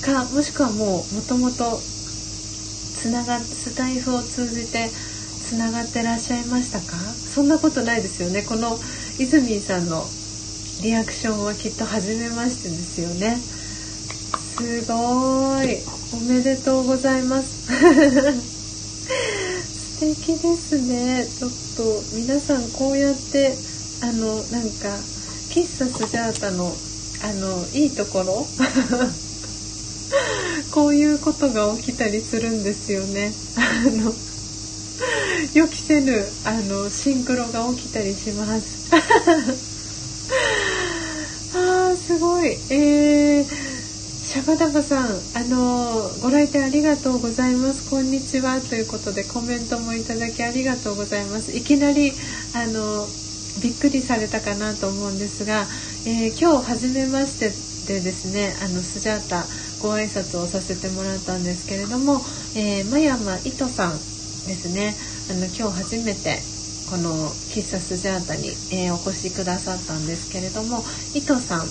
[0.03, 6.96] かもしくはもうもともとつながスタイフを通じてつながってらっしゃいましたか？
[6.96, 8.42] そんなことないですよね。
[8.42, 8.77] この
[9.18, 10.05] 泉さんの
[10.83, 13.39] リアクションはきっと初めましてですよね。
[14.57, 15.79] すごい。
[16.15, 17.67] おめでとうございます。
[19.97, 21.27] 素敵ですね。
[21.27, 23.55] ちょっと皆さんこうやって
[24.03, 24.89] あのなんか
[25.51, 26.75] 喫茶スジャータの
[27.23, 28.47] あのいいところ？
[30.71, 33.33] こういうことが起きたりするんですよね。
[33.57, 33.61] あ
[33.91, 34.15] の
[35.55, 38.91] 予期せぬあのシンクロが起きたりします。
[42.07, 42.51] すごい。
[42.71, 47.90] えー、シャバダバさんあのご来店ありがとうございます。
[47.90, 48.61] こんにちは。
[48.61, 51.51] ということでコメントもいただきありがとうございます。
[51.57, 52.12] いきなり
[52.55, 53.05] あの
[53.61, 55.66] びっくりされたかなと思うんですが、
[56.07, 57.51] えー、今日初めまして
[57.92, 59.42] でですねあのスジャータ
[59.83, 62.23] ご挨拶をさせてもらったんですけれども、
[62.55, 63.99] えー、真山糸さん
[64.47, 64.95] ですね。
[65.29, 66.38] あの今日初めて
[66.88, 67.11] この
[67.51, 71.66] 喫茶スジャータに、えー、お越しくださったんですけれども伊藤さん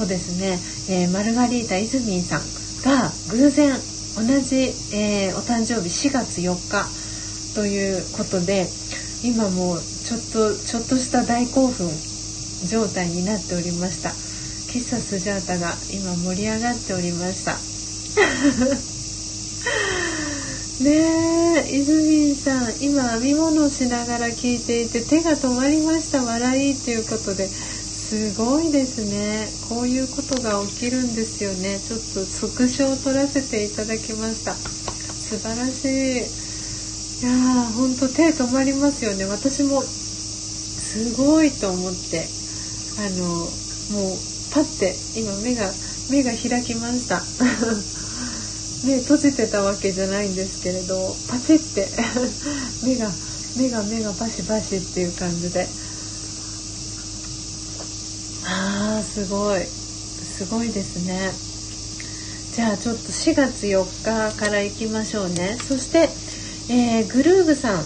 [0.00, 0.58] とですね、
[0.88, 2.40] えー、マルガリータイズミンさん
[2.82, 3.72] が偶然
[4.16, 6.88] 同じ、えー、お誕生日4月4日
[7.54, 8.66] ということで
[9.22, 11.90] 今もうちょっとちょっとした大興奮
[12.66, 14.10] 状態になっておりました。
[14.70, 17.58] 喫茶スジャータが今盛り上がっておりました。
[20.84, 26.22] ねえ泉さん今編み物をしながら聞いていて手が止まりました。
[26.22, 27.50] 笑いということで。
[28.10, 29.46] すごいですね。
[29.68, 31.78] こういうことが起きるんですよね。
[31.78, 34.54] ちょっとスクショを撮らせていただきました。
[34.54, 36.18] 素晴らしい。
[36.18, 39.26] いやーほんと手止まりますよね。
[39.26, 42.26] 私もすごいと思って。
[42.98, 43.46] あの
[43.94, 44.18] もう
[44.50, 45.70] パッて今目が
[46.10, 47.22] 目が開きました。
[48.90, 51.86] 目閉じてたわけじゃないんですけれどパチって。
[52.82, 53.08] 目が
[53.54, 55.68] 目が目がバシバシっていう感じで。
[59.02, 59.60] すごい。
[59.60, 61.50] すごいですね。
[62.54, 65.56] じゃあちょっと4月4日から行きましょうね。
[65.56, 66.08] そして、
[66.72, 67.80] えー、グルーブさん、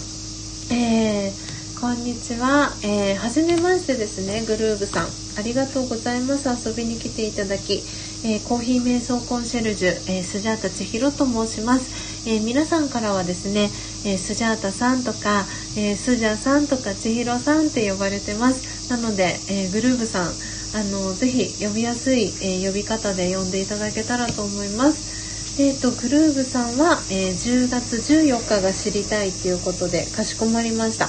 [0.73, 5.07] えー、こんにちは、えー、初めましてですねグルーブさん。
[5.37, 6.69] ありがとうございます。
[6.69, 7.83] 遊びに来ていただき。
[8.25, 13.69] えー、コーヒー瞑想コンシェルジュ、えー、スジャータ千尋と申します、えー、皆さんからはですね、
[14.03, 15.45] えスジャータさんとか、
[15.77, 18.89] えスジャさんとか千尋さんって呼ばれてます。
[18.89, 20.33] なので、えグルーブさん
[20.75, 25.15] あのぜひ呼びやすい、え呼び方で呼んでいただけたらと思います。
[25.57, 31.07] えーと、グルーブさんは、え10月14日が知りたいっていうことでかしこまりました。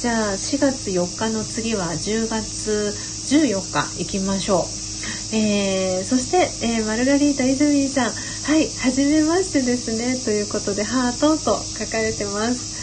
[0.00, 2.92] じゃあ4月4日の次は10月
[3.30, 5.36] 14日行きましょう。
[5.36, 8.10] えー、そして、え、マルガリータ泉さん。
[8.10, 10.16] はい初めましてですね。
[10.16, 12.73] ということでハートと書かれてます。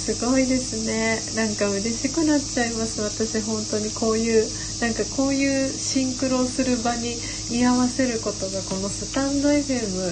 [0.00, 1.20] すごいですね。
[1.36, 3.02] なんか嬉しくなっちゃいます。
[3.02, 4.48] 私本当にこういう
[4.80, 10.08] なんかこういうシンクロする場に居合わせることがこのスタンド FM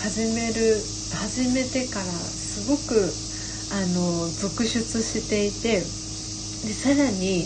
[0.00, 0.80] 始める
[1.12, 3.12] 始めてからすごく
[3.76, 7.44] あの続出していてでさらに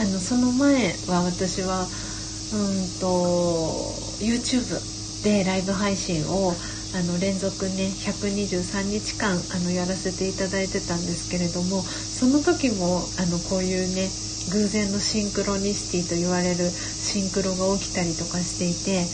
[0.00, 6.52] あのその前は私はうんと YouTube でライブ配信を
[6.92, 14.10] あの連続ね123日間あのやらせていただいてたんですけれどもその時もあのこういうね
[14.50, 19.06] 偶然のシンクロニシティと言われるシンクロが起きたりとかしていて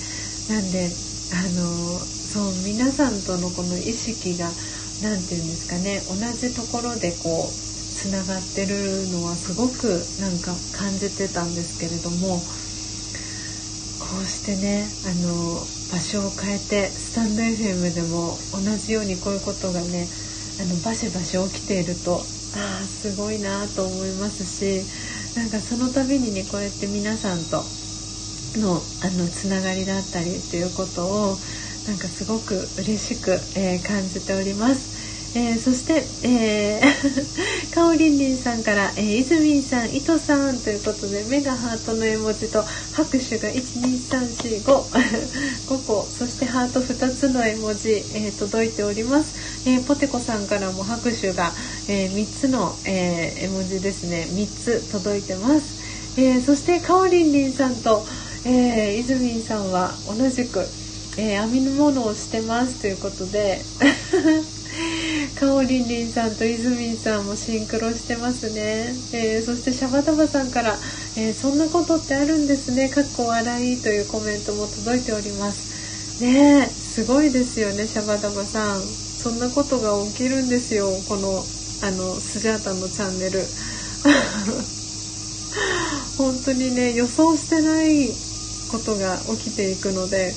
[0.48, 0.88] なんで
[1.34, 4.48] あのそう皆さんとのこの意識が
[5.02, 12.38] 何て言うんですかね同じところでこうつながってるのはすごくなんか感じてたんですけれども
[13.98, 20.08] こうしてねあの場所を変えてスタンド FM でも同じようにこういうことがね
[20.60, 22.16] あのバシバシ起きていると
[22.56, 24.82] ああすごいなと思いますし
[25.36, 27.62] なんかその度にねこうやって皆さんと
[28.58, 31.36] のあのつながりだったりっていうことを
[31.86, 34.95] なんかすごく嬉しく、えー、感じております。
[35.36, 42.62] えー、そして、えー、かおりんりんさんから、えー、いずみんさん、いとさんということで、目がハートの絵文字と
[42.94, 44.72] 拍手が1、2、3、4、5、
[45.68, 49.34] 5 個、そしてハート2つの絵文字、えー、届いております。
[49.66, 51.52] えー、ポテコさんからも拍手が、
[51.86, 55.64] えー、3つの、えー、絵文字ですね、3つ届いてます。
[56.16, 58.06] えー、そしてかおりんりんさんと、
[58.46, 60.66] えー、いずみんさんは同じく、
[61.18, 63.60] えー、編み物をしてますということで
[65.34, 70.76] かおりんりんさんといずみんさんもシンクロしてますね、えー、そしてシャバダバさんから
[71.16, 76.22] 「えー、そんなことってあるんですね」かっこ笑いというコメントも届いております。
[76.22, 78.82] ねえすごいですよねシャバダバさん。
[78.82, 80.90] そんなことが起きるんですよ。
[81.08, 81.44] この
[81.82, 83.44] あのスジャータのチャンネル。
[86.16, 88.10] 本当にね予想してない
[88.70, 90.34] ことが起きていくので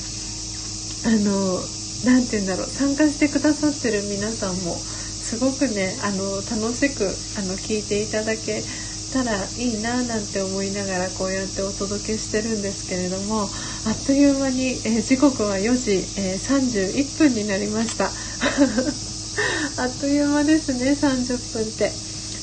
[1.05, 1.61] あの
[2.05, 7.05] 何て言うんだろう参加してくださってる皆さんもすごくねあの楽しく
[7.37, 8.63] あの聞いていただけ
[9.11, 18.11] たらいいななんて思いながらこうやってお届けしてるんですけれどもあっという間に、えー、時刻は4時、えー、31分になりました。
[19.77, 21.91] あっという間ですね30分って。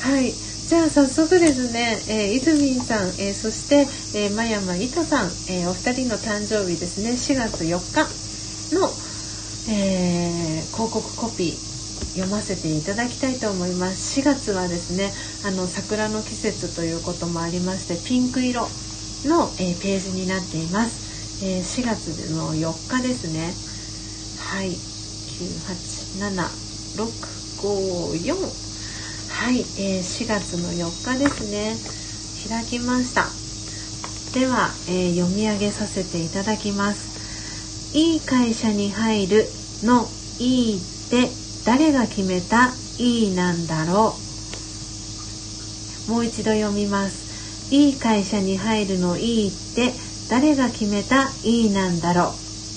[0.01, 0.33] はい。
[0.66, 8.92] じゃあ早速ですね、えー、いずみんさん、えー、そして、えー、真山いとさん、えー、お二人の誕生日ですね4月4日の、
[9.68, 11.55] えー、広告コピー
[12.16, 14.20] 読ませていただきたいと思います。
[14.20, 15.12] 4月はですね
[15.44, 18.68] あの桜の季節ということもありましてピンク色
[19.24, 23.52] の、えー、ページになっています、えー、4月の4日ですね。
[24.38, 24.76] はい。
[25.37, 28.66] 98765 4
[29.29, 31.76] はい、えー、4月の4日ですね。
[32.48, 33.26] 開きました。
[34.38, 37.16] では、えー、読み上げさせていただきます。
[37.94, 39.46] いい会社に入る
[39.84, 40.08] の
[40.38, 41.28] いいって
[41.64, 44.14] 誰が決めたいいなんだろ
[46.08, 46.10] う。
[46.10, 47.74] もう一度読みます。
[47.74, 49.92] いい会社に入るのいいって
[50.30, 52.32] 誰が決めたいいなんだろ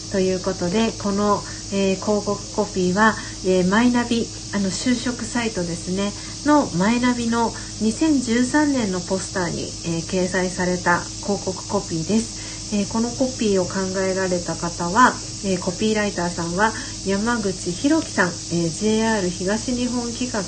[0.09, 0.11] う。
[0.11, 6.11] ということでこの、えー、広告コピーは、えー、マイナビあの就職サイトですね。
[6.45, 15.13] のマイナビの2013年のポスターに、えー、掲載された広告コピーです、え、このコピーを考えられた方は、
[15.45, 16.73] えー、コピーライターさんは
[17.05, 20.41] 山口博樹さん、え JR 東日本企画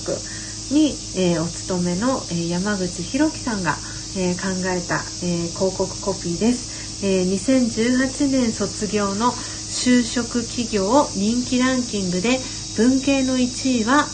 [0.71, 3.75] に、えお勤めの、え山口博樹さんが、
[4.17, 12.39] え考えた、え広告コピーです、え2018年卒業の就職企業人気ランキングで
[12.75, 14.06] 文系の1位は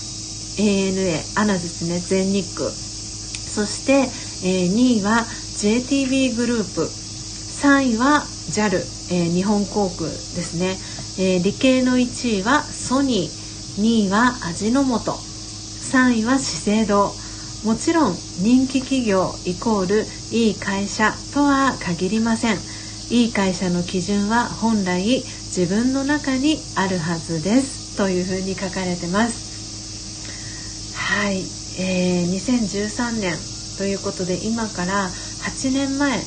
[0.58, 2.70] ANA アナですね全日空。
[2.70, 4.10] そして、
[4.48, 5.26] えー、2位は
[5.58, 6.82] JTB グループ。
[7.58, 10.78] 3位は JAL、えー、日本航空ですね、
[11.24, 13.48] えー、理系の1位はソニー。
[13.82, 15.12] 2位は味の素。
[15.12, 17.14] 3位は資生堂。
[17.64, 22.58] もちろん人気企業イコールいい会社とは限りません。
[23.10, 27.98] いい会社の基準は本来自分の中にあるはずです。
[27.98, 30.94] というふうに書かれてます。
[30.96, 31.40] はい、
[31.80, 33.36] えー、2013年。
[33.78, 36.18] ということで今から8年前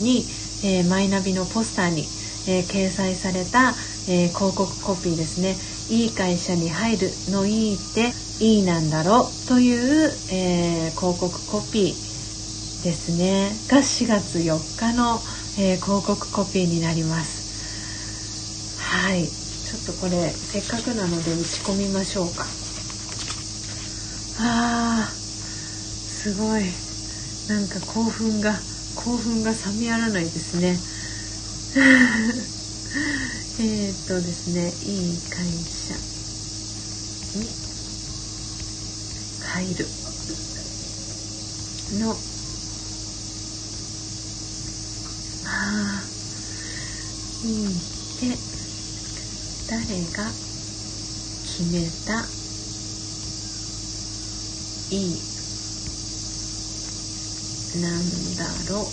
[0.00, 0.24] に、
[0.62, 2.04] えー、マイナビのポスターに、
[2.48, 3.74] えー、掲載された、
[4.08, 5.54] えー、広告コピーですね
[5.94, 13.54] 「いい会社に入るのいいっていいなんだろう」という、え広告コピーですね。
[13.68, 15.20] が4月4日の、
[15.58, 18.80] え広告コピーになります。
[18.80, 19.26] はい。
[19.26, 22.46] ちょっとこれせっかくなので打ち込みましょうか。
[24.40, 25.18] あー
[26.08, 26.64] すごい。
[27.48, 28.54] なんか興奮が
[28.94, 30.97] 興奮が冷めやらないですね。
[33.60, 35.94] えっとですねいい会社
[37.38, 37.48] に
[39.40, 39.86] 入る。
[41.96, 42.14] の。
[45.46, 46.02] あ
[47.44, 47.70] いいっ
[48.20, 48.38] て。
[49.70, 50.30] 誰が
[51.44, 52.26] 決めた。
[54.90, 55.20] いい。
[57.82, 58.00] なん
[58.36, 58.86] だろう。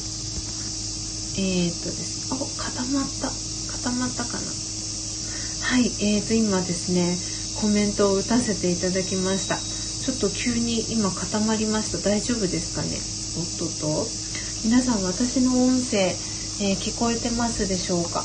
[1.37, 2.14] えっ、ー、とですね。
[2.31, 3.29] お固まった。
[3.71, 4.43] 固まったかな。
[5.61, 7.17] はいえーと今ですね
[7.61, 9.57] コメントを打たせていただきました。
[9.57, 11.97] ちょっと急に今固まりました。
[11.97, 12.89] 大丈夫ですかね？
[13.37, 14.07] おっとと。
[14.63, 15.97] 皆さん私の音声、
[16.61, 18.23] えー、聞こえてますでしょうか？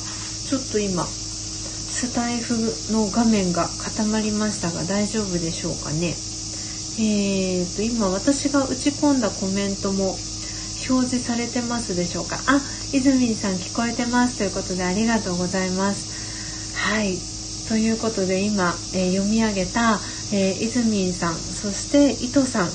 [0.49, 2.55] ちょっと今スタイフ
[2.93, 6.15] の画面が固まりましたが大丈夫でしょうかね？
[6.99, 10.17] えーと、今私が打ち込んだコメントも
[10.91, 12.37] 表示されてますでしょうか？
[12.47, 12.61] あ、
[12.93, 16.77] 泉さん聞こえてますということでありがとうございます。
[16.77, 17.17] はい。
[17.69, 20.01] ということで今、えー、読み上げた、
[20.33, 22.67] えー、イズミンさんそして伊藤さん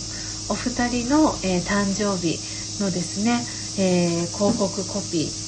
[0.48, 2.40] お二人の、えー、誕生日
[2.82, 3.44] のですね、
[3.78, 5.46] えー、広告コピー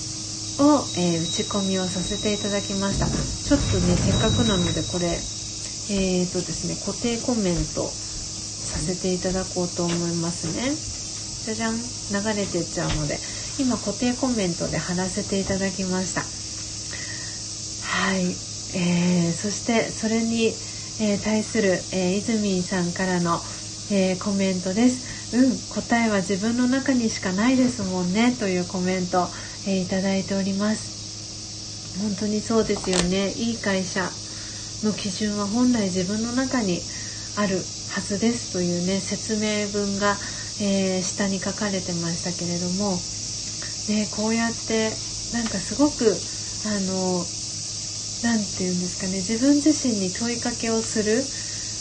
[0.59, 10.96] を、え打ち込みをさせていただきましたちょっとねせっかくなのでこれえーとですね固定コメントさせていただこうと思いますね
[11.47, 11.75] じゃじゃん。
[11.77, 13.17] 流れてっちゃうので
[13.57, 16.21] 今固定コメントで貼らせていただきました。
[17.87, 18.25] はい、
[18.75, 20.47] えー、そしてそれに、
[20.99, 23.39] えー、対する、えー、イズミンさんからの、
[23.91, 25.35] えー、コメントです。
[25.37, 29.27] うん答えは自分の中にしかないですもんねというコメント、
[29.67, 32.01] えー、いただいております。
[32.01, 33.31] 本当にそうですよね。
[33.31, 34.03] いい会社
[34.83, 36.81] の基準は本来自分の中に
[37.37, 40.15] あるはずですというね説明文が、
[40.59, 42.97] えー、下に書かれてましたけれども、
[43.89, 44.89] ね、こうやって
[45.33, 46.17] なんかすごく
[46.65, 47.25] あの
[48.23, 51.21] 何て言うんですかね自分自身に問いかけをする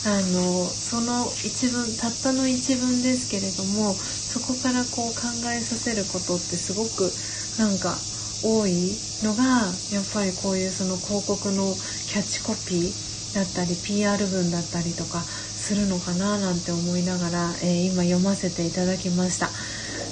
[0.06, 7.10] あのその一文たったの一文ですけれどもそこからこう考えさせることってすごく
[7.58, 7.98] なんか
[8.44, 11.74] 多いのがやっぱりこういうその広告の
[12.06, 15.24] キャッチコピーだったり PR 文だったりとか
[15.66, 19.50] するのかななんて思いながら、えー、今読ませていただきました。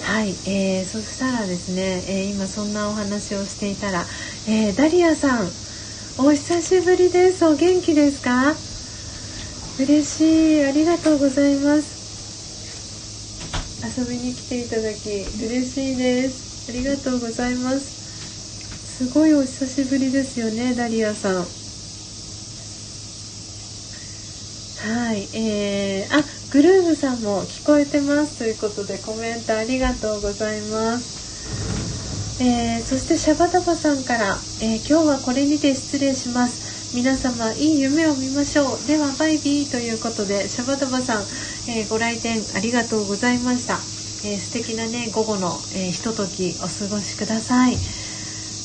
[0.02, 4.04] はい、えー、そしたらですね、えー、今そんなお話をしていたら、
[4.48, 5.46] えー、ダリアさん
[6.18, 7.46] お久しぶりです。
[7.46, 8.56] お元気ですか？
[9.78, 10.64] 嬉しい。
[10.64, 11.94] ありがとうございます。
[13.96, 15.08] 遊びに来ていただき
[15.44, 16.70] 嬉しいです。
[16.70, 18.98] ありがとうございます。
[18.98, 21.63] すごいお久しぶりですよねダリアさん。
[24.84, 26.22] はいえー、あ
[26.52, 32.42] グルーヴさんも聞こえてますということでコメントありがとうございます。
[32.42, 36.94] えー、そしてシャバダバさんから、えー、今日はこれにて失礼します。
[36.94, 38.86] 皆様いい夢を見ましょう。
[38.86, 41.22] ではバイビーということでシャバダバさん、
[41.72, 43.78] えー、ご来店ありがとうございました、
[44.28, 48.03] え素敵なね午後の、えひとときお過ごしください。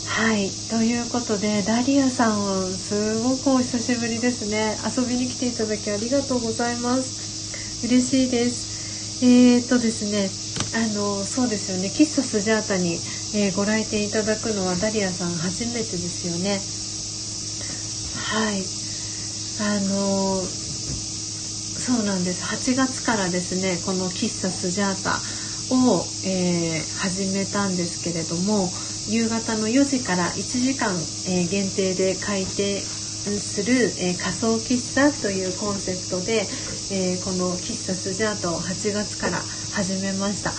[0.09, 0.49] はい。
[0.69, 4.75] ということでダリアさんすごくお久しぶりですね。
[4.83, 7.85] 遊びに来ていただきありがとうございます。
[7.85, 9.23] 嬉しいです。
[9.23, 10.29] えー、っとですね
[10.75, 11.87] あのそうですよね。
[11.87, 12.99] 喫茶スジャータに
[13.31, 16.57] えー、ご来店いただくのはダリアさん初めてですよね。
[18.17, 18.65] はい。
[19.61, 22.43] あのそうなんです。
[22.43, 25.21] 8月からですねこの喫茶スジャータ
[25.75, 28.71] を、えー、始めたんですけれども
[29.09, 30.93] 夕方の4時から1時間、
[31.27, 36.45] え、限定で開店する、え、仮想喫茶というコンセプトで、
[36.91, 39.41] えこの喫茶スジャータを8月から
[39.73, 40.51] 始めました。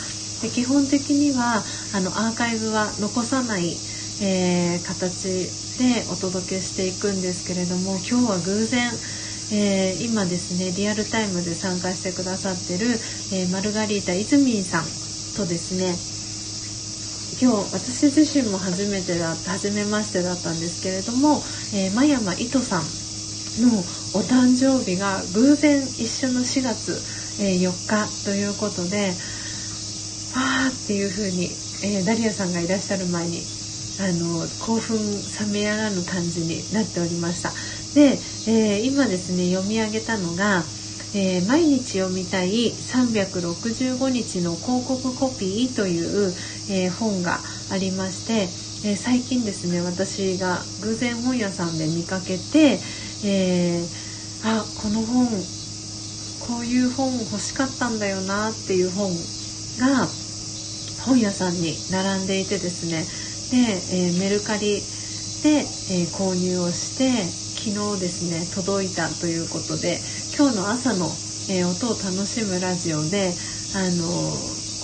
[0.43, 1.63] で基本的には
[1.95, 3.77] あのアーカイブは残さない、
[4.23, 8.91] えー、形でお届けしていくんですけれども今日は偶然、
[9.53, 12.89] えー、今ですねリアルタイムで参加してくださってる、
[13.33, 14.85] えー、マルガリータイズミンさん
[15.37, 15.95] とですね
[17.41, 22.83] 今日私自身も初めてだった初めましてだったんですけれども、えー、真山糸さん
[23.65, 23.79] の
[24.13, 27.01] お誕生日が偶然一緒の4月、
[27.41, 29.15] えー、4日ということで
[30.37, 31.47] あーっていう風に、
[31.83, 33.41] えー、ダリアさんがいらっしゃる前に
[34.01, 37.53] あの興奮冷めやらぬ感じになっておりました。
[37.95, 38.19] で、
[38.49, 40.63] えー、今ですね読み上げたのが、
[41.13, 46.33] えー、毎日読みたい365日の広告コピーという、
[46.71, 47.41] え本が
[47.73, 48.47] ありまして、
[48.89, 52.79] え最近ですね私が偶然本屋さんで見かけて、
[53.25, 53.83] え
[54.45, 55.27] あこの本
[56.47, 59.11] こういう本欲しかったんだよなっていう本
[59.79, 60.07] が
[61.05, 63.05] 本屋さんに並んでいてですね。
[63.51, 63.57] で、
[63.97, 64.81] え、メルカリ
[65.43, 70.01] で、え、購入をして昨日ですね届いたということで
[70.35, 71.05] 今日の朝の、
[71.53, 73.35] えー、音を楽しむラジオで、
[73.77, 74.09] あの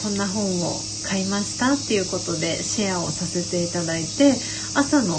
[0.02, 0.76] こんな本を
[1.08, 4.36] 買いましたっていうことでシェアをさせていただいて
[4.74, 5.16] 朝の、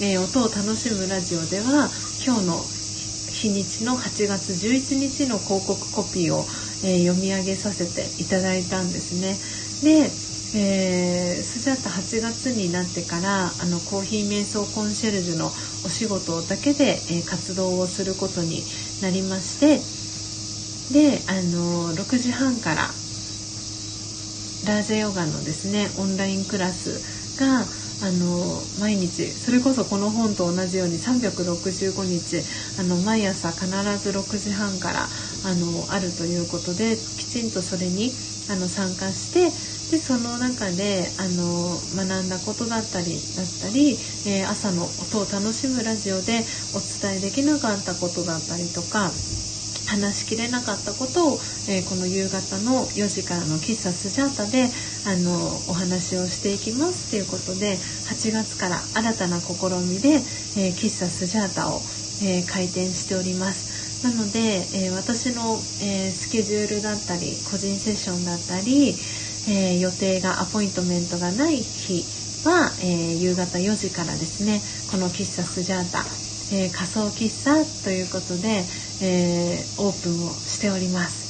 [0.00, 1.90] え音を楽しむラジオでは
[2.24, 2.64] 今日の
[3.30, 6.46] 日にちの8月11日の広告コピーを、
[6.82, 9.36] え読み上げさせていただいたんですね。
[9.84, 10.08] で
[10.56, 15.50] えー、スジャタ8月になってからあのコーヒー瞑想コンシェルジュのお
[15.88, 18.62] 仕事だけで、えー、活動をすることに
[19.02, 19.82] なりまして
[20.94, 22.82] であの6時半から
[24.66, 27.66] ラージェヨガのですねオンラインクラスが
[28.02, 32.42] あの毎日それこそこの本と同じように365日
[32.78, 33.66] あの毎朝必
[33.98, 38.10] ず6時半からあのあるということできちんとそれに
[38.50, 39.50] あの参加して
[39.90, 43.92] でその中であの学んだことだったりだったり、
[44.26, 49.10] えー、朝の音を楽しむラジオでお伝えできなかったことだったりとか
[49.86, 51.38] 話しきれなかったことを、
[51.68, 54.68] えー、この夕方の4時からの喫茶スジャータで
[55.06, 55.36] あの
[55.68, 57.76] お話をしていきますということで
[58.08, 60.08] 8月から新たな試みで、
[60.56, 61.80] えー、喫茶スジャータを、
[62.24, 63.73] えー、開店しております。
[64.04, 68.98] なので、え私の、えスケジュールだったり個人セッションだったり、
[69.48, 72.04] え予定がアポイントメントがない日
[72.42, 76.04] は、え夕方4時からですねこの喫茶スジャータ
[76.52, 78.68] え、仮想喫茶ということで、
[79.00, 81.23] え、オープンをしております。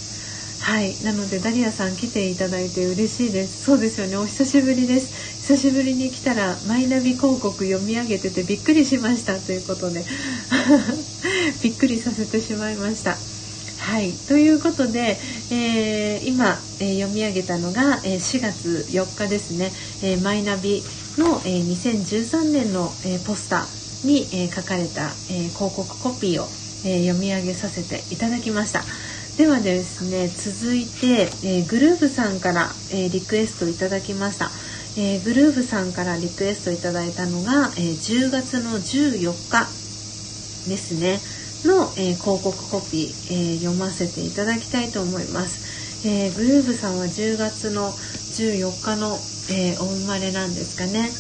[0.60, 0.94] はい。
[1.04, 3.64] なのでダリアさん来ていただいて嬉しいです。
[3.64, 4.16] そうですよね。
[4.16, 5.42] お久しぶりです。
[5.42, 9.38] 久しぶりに来たらマイナビ広告読み上げててびっくりしました。
[9.38, 10.04] ということで。
[11.62, 13.16] びっくりさせてしまいました。
[13.84, 14.12] はい。
[14.12, 15.18] ということで、
[15.50, 19.70] えー、今、えー、読み上げたのが、えー、4月4日ですね、
[20.02, 20.82] えマイナビ
[21.18, 26.48] の、え2013年の、えポスターに、え書かれた、え広告コピーを、
[26.86, 28.82] え読み上げさせていただきました。
[29.36, 34.48] ではですね続いて、えグルーブさんから、えリクエストいただきました、
[34.96, 39.66] えグルーブさんからリクエストいただいたのが、え10月の14日
[40.70, 41.20] ですね。
[41.66, 49.18] の、え広告コピー、え読ませていただきたいと思います、えグルーブさんは10月の14日の、
[49.50, 51.10] えお生まれなんですかね。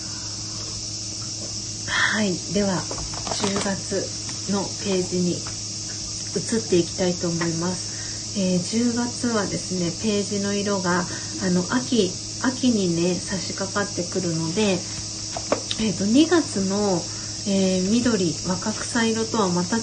[2.14, 2.32] はい。
[2.54, 7.93] では10月のページに移っていきたいと思います、
[8.36, 12.10] えー、10月はですねページの色があの秋
[12.42, 17.00] 秋にね差し掛かってくるので、えーと、2月の、
[17.46, 19.82] えー、緑若草色とはまた違っ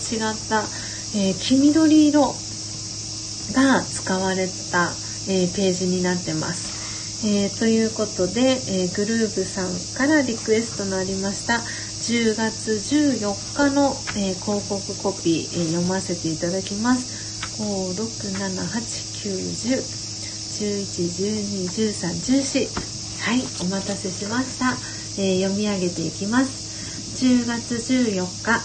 [0.49, 0.63] た、
[1.15, 2.35] えー、黄緑色
[3.53, 4.91] が使われた、
[5.27, 6.81] えページになってます。
[7.23, 17.30] えー、ということで、えー、グルーブさんからリクエストのありました10月14日の、えー、広告コピー、えー、読ませていただきます。
[17.57, 20.01] 5、6、7、8、9、10、
[20.61, 22.11] 11、12、13、
[22.43, 22.91] 14。
[23.21, 24.71] はい、お待たせしました。
[25.21, 27.25] えー、読み上げていきます。
[27.25, 28.61] 10月14日、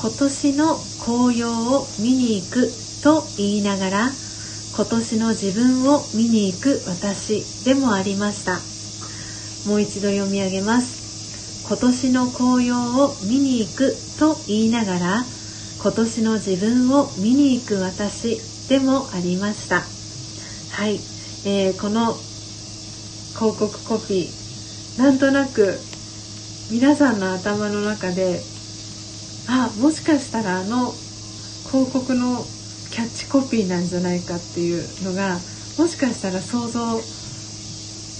[0.00, 2.70] 今年の紅葉を見に行く
[3.02, 4.10] と言いながら、
[4.74, 8.60] 今年の自分を見に行く私でもありました。
[9.68, 11.66] もう一度読み上げます。
[11.68, 15.24] 今年の紅葉を見に行くと言いながら
[15.82, 19.80] 今年の自分を見に行く私でもありました。
[20.76, 20.96] はい、
[21.46, 22.12] えー、この
[23.32, 25.78] 広告コピーなんとなく
[26.70, 28.40] 皆さんの頭の中で
[29.48, 30.92] あもしかしたらあの
[31.70, 32.44] 広告の
[32.90, 35.34] キャッチコピーなんじゃないかっていうのが
[35.78, 36.80] もしかしたら想像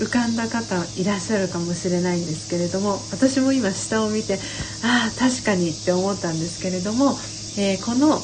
[0.00, 4.38] 浮かんだ方いらっしゃるかもしれないんですけれども私も今下を見て
[4.82, 7.12] ああ確かにって思ったんですけれども、
[7.56, 8.20] えー、この、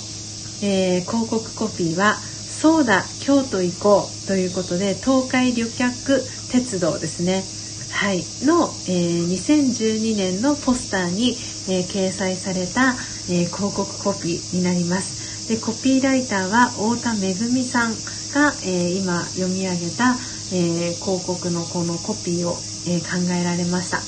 [0.62, 2.16] えー、広告コピーは
[2.60, 7.44] 「そうだ京都行こう」ということで東海旅客鉄道ですね。
[7.90, 11.36] はい、の、えー、2012年のポスターに、
[11.68, 12.94] えー、掲載された、
[13.30, 15.48] えー、広告コピーになります。
[15.48, 17.94] でコピーライターは太田めぐみさん
[18.34, 20.16] が、え今読み上げた
[20.52, 22.56] えー、広告のこのコピーを、
[22.86, 23.98] えー、考えられました、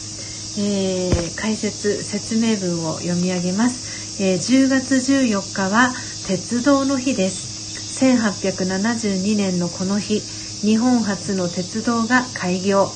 [0.61, 5.93] えー、解説説明文を読み上げます、え10月14日は
[6.27, 8.03] 鉄道の日です。
[8.05, 10.21] 1872年のこの日
[10.61, 12.89] 日本初の鉄道が開業。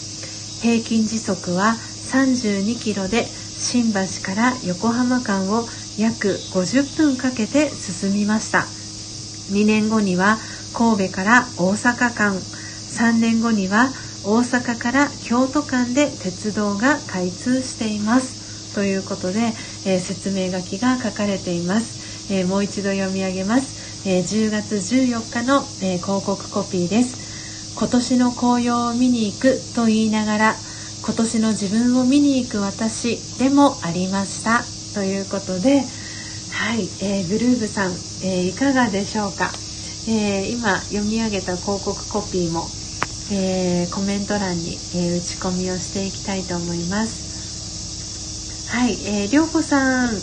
[0.62, 1.74] 平均時速は
[2.10, 5.64] 32キロで新橋から横浜間を
[5.96, 8.66] 約50分かけて進みました。
[9.54, 10.38] 2年後には
[10.74, 12.34] 神戸から大阪間。
[12.34, 13.90] 3年後には
[14.24, 18.41] 大阪から京都間で鉄道が開通しています。
[18.74, 19.40] ということで、
[19.86, 27.32] えー、説明書きが書かれています、えー、もう一度読み上げます、えー、10月14日の、え広告コピーです。
[27.78, 30.54] 今年の紅葉を見に行くと言いながら
[31.02, 34.62] 今年の自分を見に行く私でもありました。
[34.94, 35.80] ということで
[36.52, 37.92] はい、えグルーブさん、
[38.24, 39.50] えいかがでしょうか、
[40.08, 42.66] え今読み上げた広告コピーも
[43.34, 47.31] えー、コメント欄に、えー、打ち込みをしていきたいと思います。
[48.72, 50.16] はい、えー、りょうこさん、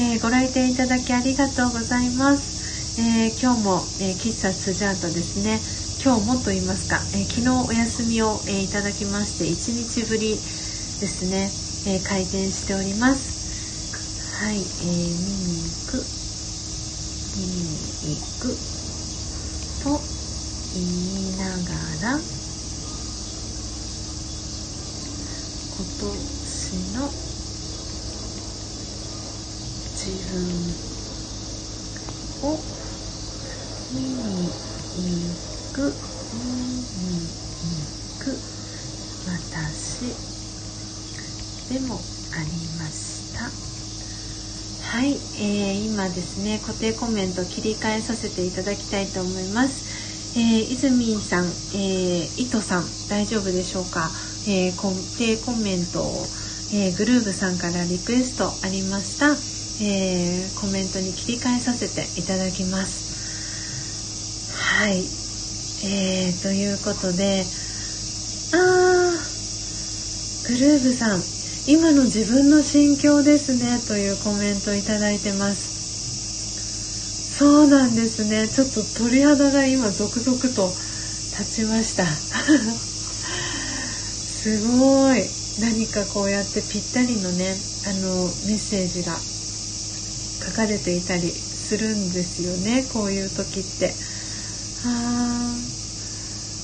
[0.00, 5.58] えご来店いただきありがとうございます、え今日も、え喫茶スジャートですね。
[6.04, 11.50] 今日もと言いますか、え昨日お休みを、えいただきまして1日ぶりですね、
[11.98, 14.38] え開店しております。
[14.38, 14.70] はい、えー、見
[15.50, 15.98] に行く
[17.34, 18.54] 見に行く。
[19.82, 19.98] と
[20.74, 22.22] 言いながら
[25.74, 26.14] 今年
[26.94, 27.10] の
[30.06, 30.38] 自分
[32.48, 32.54] を
[33.92, 34.54] 見に行
[35.74, 35.90] く
[36.32, 36.78] 見に
[38.14, 38.30] 行く
[39.26, 40.14] 私。
[41.72, 41.98] でもあ
[42.38, 42.46] り
[42.78, 43.50] ました。
[44.96, 50.38] はい、えー、今ですね固定コメント切り替えさせていただきたいと思います。
[50.38, 54.08] えー、イズミンさん、えー、イトさん大丈夫でしょうか、
[54.46, 56.26] えー、固定コメントを、
[56.72, 59.34] えー、グルーブさんからリクエストありました、
[59.82, 64.52] えー、コメントに切り替えさせていただきます。
[64.52, 65.00] はい、
[65.84, 67.44] えー、ということで
[68.52, 71.22] あーグルーブさん
[71.66, 75.76] 今の自分の心境ですねというコメントいただいてます。
[77.36, 78.48] そうなんですね。
[78.48, 80.72] ちょっと鳥肌が今続々と
[81.38, 82.06] 立ちました。
[84.24, 85.28] すごい。
[85.60, 87.56] 何かこうやってぴったりのね
[87.86, 89.35] あのメッセージが。
[90.46, 93.92] 書かれていたりするんですよねこういう時って。
[94.86, 95.54] あ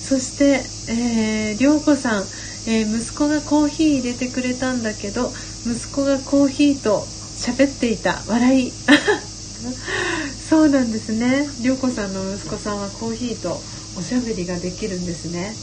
[0.03, 0.63] そして、
[0.93, 2.23] えー、涼子さん、
[2.67, 5.31] えー、息子がコーヒー入れてくれたんだけど
[5.65, 6.99] 息子がコーヒーと
[7.43, 8.23] 喋っていた。
[8.29, 8.73] 笑い。
[10.49, 11.49] そうなんですね。
[11.63, 13.61] 涼子さんの息子さんはコーヒーと
[13.97, 15.55] おしゃべりができるんですね。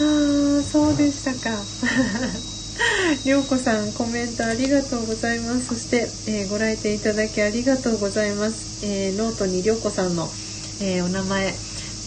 [0.00, 2.57] あーそうでしたか。
[3.24, 5.66] りょうこさんコメントありがとうございます。
[5.66, 10.28] そして、えー、ご来店いただきありがとうございます、えー、ノートにりょうこさんの、
[10.80, 11.54] えー、お名前、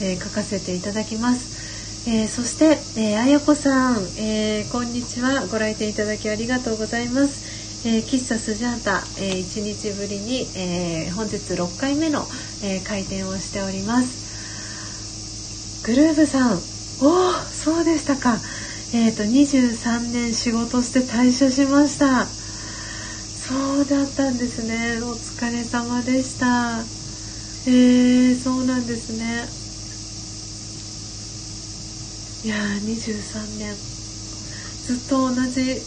[0.01, 2.09] え書かせていただきます。
[2.09, 5.45] えー、そして、えー、あやこさん、えー、こんにちは。
[5.47, 12.25] ご来店いただきありがとうございます、え喫茶スジャータ、え1日ぶりに、え本日6回目の、
[12.63, 14.31] え開店をしております。
[15.85, 16.59] グルーブさん
[17.01, 18.37] おおそうでしたか。
[18.93, 22.25] えっ、ー、と23年仕事して退社しました。
[22.25, 24.99] そうだったんですね。
[25.01, 26.83] お疲れ様でした。
[27.67, 29.47] えー、そうなんですね。
[32.43, 33.75] いやー23年。
[34.87, 35.79] ずっと同じ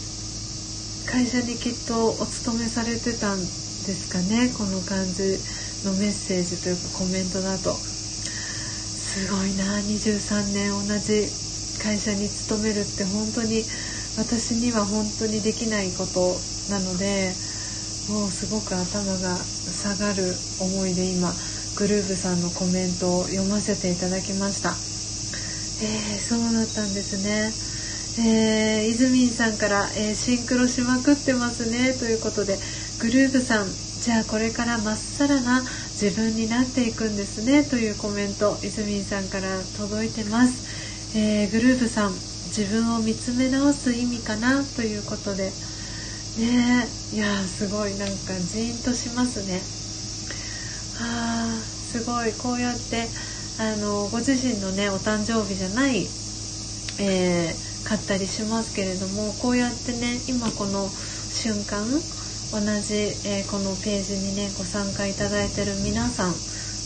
[1.05, 4.49] 会社にきっとお勤めされてたんですかね。
[4.57, 5.37] この感じ
[5.85, 7.71] のメッセージというかコメントだと。
[7.73, 10.71] すごいな23年。
[10.71, 11.44] 同じ
[11.85, 13.61] 会社に勤めるって本当に
[14.17, 16.33] 私には本当にできないこと
[16.73, 17.29] なので
[18.09, 21.31] もうすごく頭が下がる思いで今
[21.77, 24.69] グルーブさんのコメントを読ませていただきました。
[24.69, 27.51] えー、そうだったんですね。
[28.17, 31.93] えー、イズミンさんから、えー、シンクロしまくってますね。
[31.93, 32.57] ということで
[33.01, 33.67] グルーブさん
[33.99, 35.61] じゃあこれからまっさらな
[35.99, 37.63] 自分になっていくんですね。
[37.63, 40.84] というコメントイズミンさんから届いてます、
[41.15, 45.51] えー、グループさん自分を見つめ直す意味かなということで。
[46.37, 49.61] ねいやすごいなんかジーンとしますね。
[50.99, 53.07] あーすごいこうやって
[53.59, 56.03] あのご自身のねお誕生日じゃない、
[56.99, 61.87] えー、買ったりしますけれどもこうやってね今この瞬間
[62.51, 62.95] 同じ、
[63.27, 66.33] えー、このページにねご参加いただいてる皆さん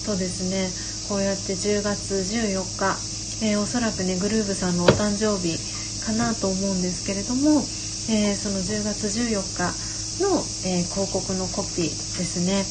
[0.05, 0.69] とですね
[1.09, 2.93] こうやって10月14日、
[3.41, 5.57] えー、おそらくねグルーブさんのお誕生日
[6.05, 7.63] かなと思うんですけれども、
[8.09, 9.89] えー、その10月14日
[10.23, 12.65] の、え広告のコピーですね、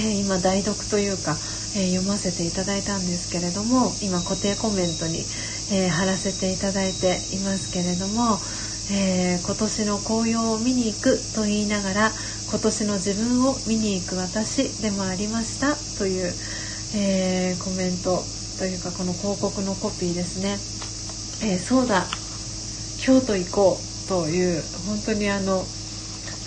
[0.00, 1.36] え今代読というか、
[1.76, 5.24] え読ませていただいたんですけれども今固定コメントに、
[5.72, 8.38] え貼らせていただいていますけれども
[8.90, 12.12] え、今年の紅葉を見に行くと言いながら
[12.50, 16.32] 今年の自分を見に行く私でもありましたという、
[16.94, 18.22] え、コメント
[18.58, 20.58] というかこの広告のコピーですね、
[21.50, 22.04] えー、そうだ。
[23.04, 25.62] 京都行こうという本当にあの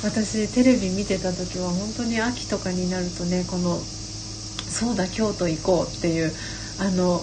[0.03, 3.77] 私テレビ見てた時は本当に秋とかになるとねこの
[4.69, 6.33] 「そうだ京都行こう」っていう
[6.79, 7.21] あの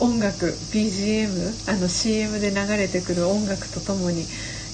[0.00, 4.24] 音楽 BGM あの CM で流れてくる音楽とともに、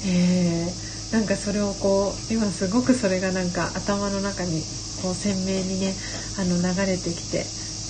[0.06, 4.62] えー、なんかそれをこう今すごくそれがなんか頭の中に
[5.02, 5.94] こう鮮明にね
[6.38, 7.46] あの流れてきて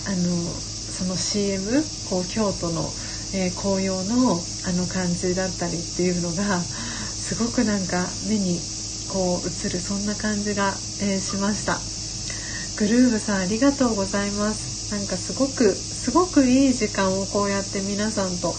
[0.06, 2.88] あのその CM こう京都の、
[3.34, 8.60] えー、紅葉のあの感じだったりっていうのがすごくなんか目に
[9.12, 11.78] こう映るそんな感じが、えー、しました。
[12.78, 14.94] グルーブさんありがとうございます。
[14.94, 18.54] なんかすごくすごくいい時間をこうやって皆さんと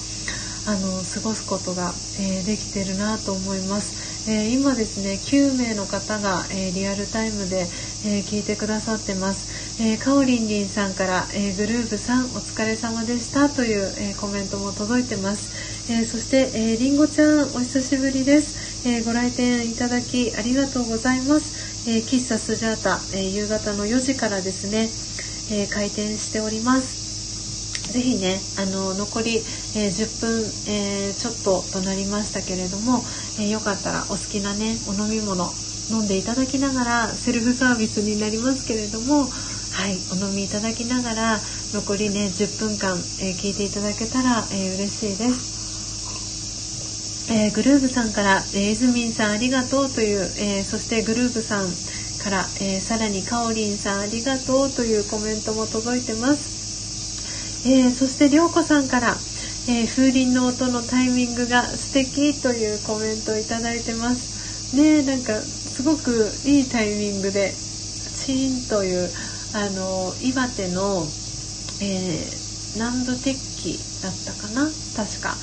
[0.68, 7.68] あの過ごすことが、えー、できてるなと思います、えー、今ですね9名の方が、えー、リアルタイムで、
[8.06, 24.88] え聞いてくださってます、えかおりんりんさんから、えグループさんお疲れ様でしたという、えコメントも届いてます、えそして、えりんごちゃんお久しぶりです、えご来店いただきありがとうございます、え喫茶スジャータ、え夕方の4時からですね
[25.52, 27.92] え、開店しております。
[27.92, 29.44] ぜひねあの残り、
[29.76, 33.04] え、10分、え、ちょっととなりましたけれども、
[33.42, 35.52] えよかったらお好きなねお飲み物
[35.92, 39.28] 飲んでいただきながらセルフサービスになりますけれども
[39.76, 41.38] はいお飲みいただきながら
[41.74, 47.28] 残りね10分間、え聞いていただけたら、え嬉しいです。
[47.30, 51.68] えー、グルーブさんから、えー、エズミンさんありがとうという、えー、そしてグルーブさん
[52.24, 59.18] から、えさらにかおりんさんありがとうというコメントも届いてます、えそしてりょうこさんから、
[59.68, 67.54] え風鈴の音のタイミングが素敵というコメントをいただいてますねなんかすごくいいタイミングで
[68.26, 69.10] チーンという
[69.56, 71.08] あの岩手の、
[71.82, 72.28] え
[72.76, 74.68] 南部鉄器だったかな？
[74.98, 75.38] 確か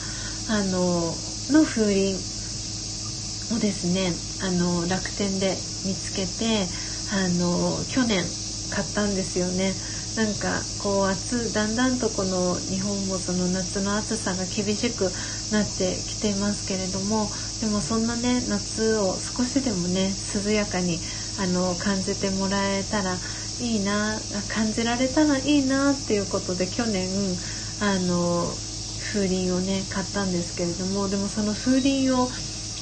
[0.50, 1.16] あの
[1.50, 5.56] の風鈴をですねあの楽天で
[5.86, 6.68] 見つけて
[7.10, 8.22] あの去年
[8.70, 9.72] 買ったんですよね。
[10.14, 15.04] なんかこう暑だんだんとこの日本もその夏の暑さが厳しく
[15.50, 17.30] なってきてますけれども
[17.62, 20.12] でもそんなね夏を少しでもね
[20.44, 21.00] 涼やかに
[21.40, 23.16] あの感じてもらえたら
[23.62, 24.18] いいな
[24.52, 27.08] 感じられたらいいなっていうことで去年
[27.80, 28.44] あの
[29.12, 32.26] 風鈴をね買ったんですけれどもでもその風鈴を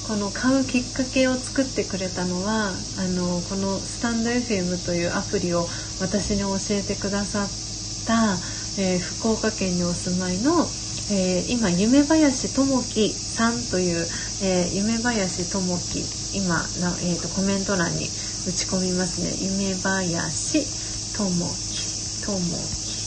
[0.09, 5.67] この買うきっかけを作ってくれたのはあのこのスタンド FM というアプリを
[6.01, 8.35] 私に教えてくださった、
[8.83, 10.65] えー、福岡県にお住まいの、
[11.13, 14.07] えー、今夢林智樹さんという、
[14.43, 18.09] えー、夢林智樹今な、えーと、コメント欄に
[18.47, 19.33] 打ち込みますね。
[19.41, 20.67] 夢林
[21.15, 21.31] 智
[21.73, 21.91] 樹
[22.25, 22.41] 智
[22.85, 23.01] 樹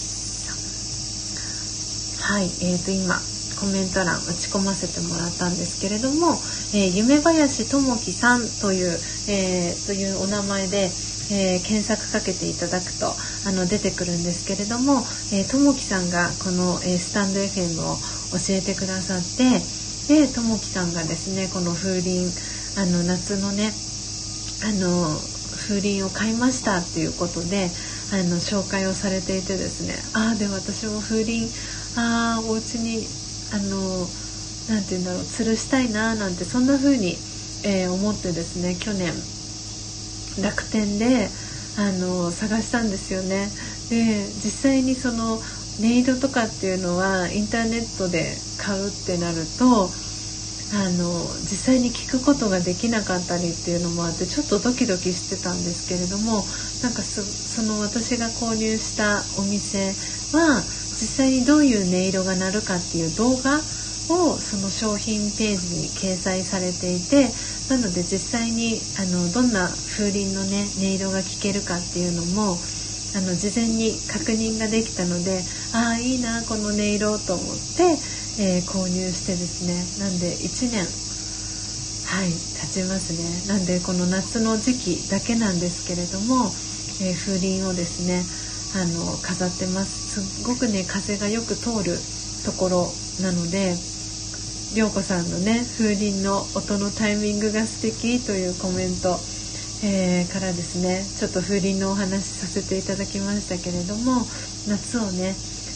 [2.21, 3.19] はい、えー、と今
[3.59, 6.33] コメント欄打ち込ませてもらったんですけれども、
[6.73, 10.89] えー、夢林智樹さんという、えー、というお名前で、
[11.31, 13.13] えー、検索かけていただくと
[13.47, 14.99] あの出てくるんですけれども、
[15.31, 17.97] えー、智樹さんがこの、えー、スタンド FM を
[18.35, 19.59] 教えてくださって
[20.07, 23.71] で智樹さんがですねこの風鈴あの夏のね
[24.63, 25.05] あの
[25.67, 27.69] 風鈴を買いましたっていうことで
[28.11, 33.05] あの紹介をされていてですねああで私も風鈴ああお家に
[33.53, 34.07] あの
[34.69, 37.17] なて言うんだろう吊るしたいななんてそんな風に、
[37.65, 39.11] えー、思ってですね去年
[40.41, 41.27] 楽天で
[41.77, 43.49] あの探したんですよね。
[43.89, 45.41] で実際にその音
[45.79, 49.89] 色とかっていうのはインターネットで買うってなると
[50.75, 56.43] あの実際に聞くことができなかったりっていうのもあってちょっとドキドキしてたんですけれども
[56.81, 59.93] なんかその私が購入したお店
[60.35, 60.63] は
[60.97, 63.61] 実際にどういう音色が鳴るかっていう動画
[64.09, 67.29] をその商品ページに掲載されていて
[67.69, 72.57] なので実際にあのどんな風鈴のね音色が聞けるかっていうのも
[73.15, 77.95] あの事前に確認ができたのでああいいなこの音色と思って、
[78.39, 80.85] えー、購入してですねなんで1年
[82.13, 83.53] はい経ちますね。
[83.53, 86.45] なんでこの夏の時期だけなんですけれども、
[87.01, 88.23] えー、風鈴をですね
[88.75, 90.21] あの飾ってます。
[90.21, 91.97] すごくね風がよく通る
[92.45, 93.75] ところなので
[94.75, 99.17] 涼子さんのね風鈴の音のタイミングが素敵というコメント、
[99.83, 104.21] えー、からですねちょっと風鈴のお話しさせていただきましたけれども
[104.67, 105.35] 夏をね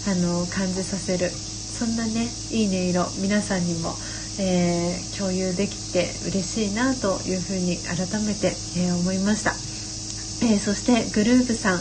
[0.10, 1.30] あの感じさせる
[1.78, 3.94] そんなねいい音色皆さんにも、
[4.40, 8.48] えー、共有できて嬉しいなというふうに改めて、
[8.78, 9.52] えー、思いました、
[10.46, 11.80] えそしてグループさん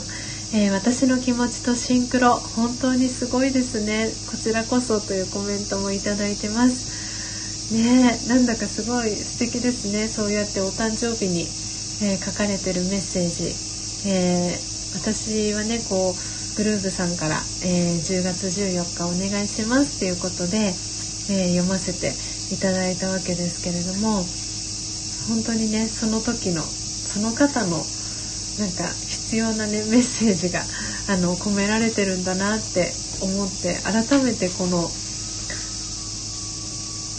[0.54, 4.08] え、私の気持ちとシンクロ本当にすごいですね。
[4.30, 7.74] こちらこそというコメントもいただいてます。
[7.74, 10.06] ねなんだかすごい素敵ですね。
[10.06, 11.48] そうやってお誕生日に、
[12.02, 14.56] え、書かれてるメッセージ、え、
[14.94, 20.72] 私はねこうグルーブさんから、え10月14日お願いしますっていうことで、
[21.28, 22.14] え読ませて
[22.54, 24.24] いただいたわけですけれども
[25.28, 27.84] 本当にねその時のその方の
[28.58, 30.62] なんか必要なねメッセージが
[31.08, 34.88] あの込められてるんだなって思って改めてこの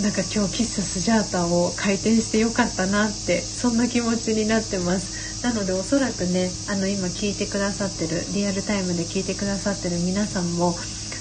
[0.01, 5.26] なんか今日喫茶スジャータを開店してよかったなってそんな気持ちになってます。
[5.43, 10.75] なのでおそらくねあの今聞いてくださってるリアルタイムで聞いてくださってる皆さんも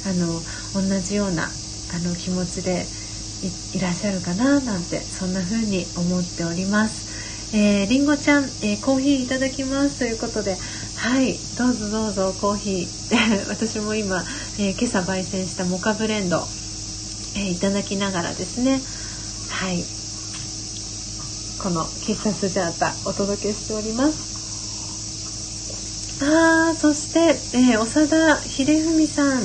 [0.07, 0.41] あの
[0.75, 2.87] 同じようなあの気持ちで
[3.77, 7.07] いらっしゃるかななんてそんな風に思っております。
[7.55, 10.01] えー、りんごちゃん、えー、コーヒーいただきます。
[10.01, 10.57] ということで
[10.97, 13.47] はいどうぞどうぞコーヒー。
[13.49, 14.25] 私も今、
[14.59, 16.43] えー、今朝焙煎したモカブレンド、
[17.37, 18.81] え、いただきながらですね。
[19.51, 20.06] はい。
[21.67, 24.23] この喫茶スジャータお届けしております。
[26.23, 29.43] あそして、えー、長田秀文さん、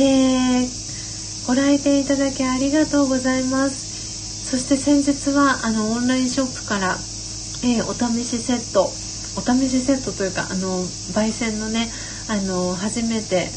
[0.00, 4.48] えー、ご来店いただきありがとうございます。
[4.50, 6.96] そして先日はあのオンラインショップから、
[7.62, 8.84] えー、お試しセット。
[9.36, 10.78] お試しセットというかあの
[11.12, 11.90] 焙煎のね
[12.26, 13.50] あの初めて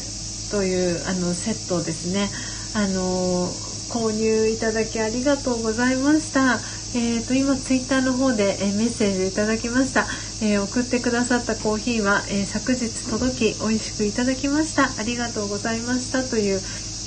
[0.50, 2.28] というあのセットですね。
[2.74, 3.48] あの
[3.88, 6.60] 購入いただきありがとうございました。
[6.98, 10.04] えーと、今ツイッターの方で、えー、メッセージいただきました、
[10.42, 14.90] えー、送ってくださったコーヒーは、えー、昨日届き美味しくいただきました。
[14.98, 16.24] ありがとうございました。
[16.24, 16.60] という、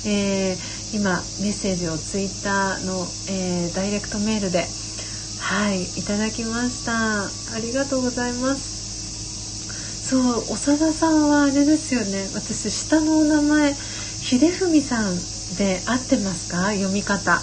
[0.06, 0.56] え
[0.94, 4.66] 今メッセージをツイッターの、えダイレクトメールで
[5.40, 7.24] はいいただきました。
[7.24, 7.30] あ
[7.60, 10.08] りがとうございます。
[10.08, 12.30] そう長田さんはあれですよね。
[12.34, 15.16] 私下のお名前秀文さん
[15.58, 16.72] で合ってますか？
[16.72, 17.42] 読み方。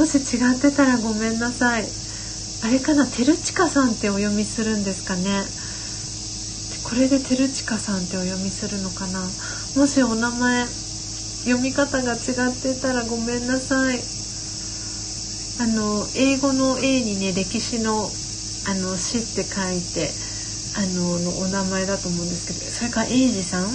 [0.00, 1.84] もし違ってたらごめんなさい。
[2.64, 5.44] あれかな照近さんってお読みするんですかね。
[6.88, 9.20] これで照近さんってお読みするのかな。
[9.76, 10.64] もしお名前
[11.44, 14.00] 読み方が違ってたらごめんなさい。
[15.60, 18.08] あの英語の A にね歴史の
[18.68, 20.08] あの詩って書いて
[20.80, 21.12] あの
[21.44, 23.68] お名前だと思うんですけどそれから英二さん？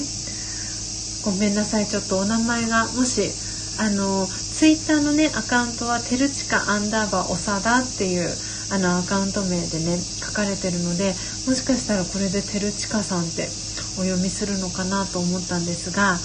[1.24, 3.30] ごめんなさいちょっとお名前がもし
[3.78, 4.26] あの
[4.56, 8.34] ツイッターのねアカウントは「てるちかアンダーバー長田」っていう
[8.70, 11.14] あのアカウント名でね書かれてるので
[11.46, 13.50] もしかしたらこれで「てるちかさん」って
[13.98, 16.18] お読みするのかなと思ったんですが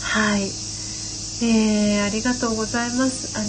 [0.00, 0.44] はい、
[1.42, 3.28] えー、ありがとうございます。
[3.34, 3.44] あの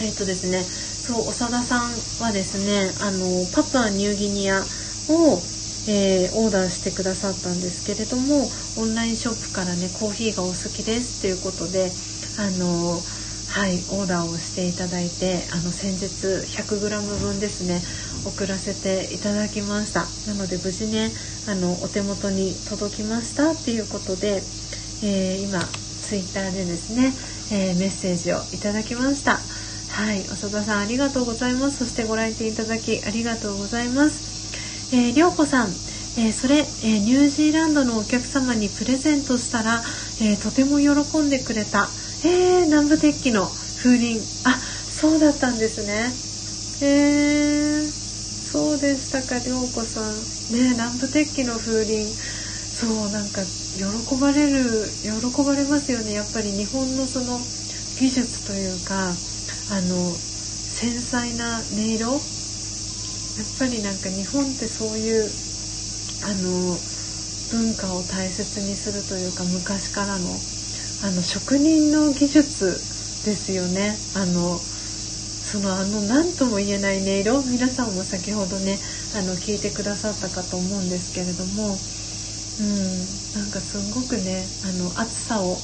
[0.00, 1.92] えっ、ー、とですねそう長田さん
[2.24, 4.64] はですねあのパプアニューギニア
[5.10, 5.42] を
[5.88, 11.90] えー、オーダーしてくださったんですけれどもオンラインショップからねコーヒーがお好きですっていうことで
[12.38, 13.00] あの
[13.52, 16.24] はいオーダーをしていただいてあの先日
[16.56, 17.80] 100g 分ですね
[18.24, 20.06] 送らせていただきました。
[20.30, 21.10] なので無事ね
[21.48, 24.40] あのお手元に届きましたっていうことで、
[25.04, 27.12] えー、今ツイッターでですね、
[27.52, 29.36] えー、メッセージをいただきました。
[29.92, 31.84] はい長田さんありがとうございます。
[31.84, 34.96] そしてご来店いただきありがとうございます。
[34.96, 35.68] えー、りょうこさん
[36.14, 39.82] えー、それ、えー、ニュージーランドのお客様にプレゼントしたら、
[40.20, 41.88] えー、とても喜んでくれた。
[42.24, 44.48] えー、南部鉄器の風鈴。
[44.48, 46.06] あそうだったんですね。
[46.86, 50.14] へえ、そうでしたか涼子さん。
[50.54, 52.14] ね南部鉄器の風鈴。
[52.78, 53.42] そうなんか
[53.74, 56.12] 喜ばれる喜ばれますよね。
[56.12, 57.40] やっぱり日本のその
[57.98, 62.06] 技術というかあの繊細な音色。
[62.06, 65.26] やっぱりなんか日本ってそういう
[66.22, 66.78] あの
[67.50, 70.30] 文化を大切にするというか昔からの
[71.02, 72.78] あの職人の技術
[73.26, 73.98] ですよね。
[74.14, 77.42] あのそのあの何とも言えない音色。
[77.42, 78.78] 皆さんも先ほどね
[79.18, 81.74] あの聞いてくださったかと思うんですけれども。
[81.74, 83.02] うん。
[83.34, 85.56] なんかすごくねあの暑さを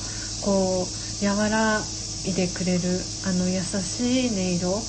[0.43, 0.89] こ
[1.23, 1.83] う和ら
[2.27, 4.83] いでくれるあの優しい音色。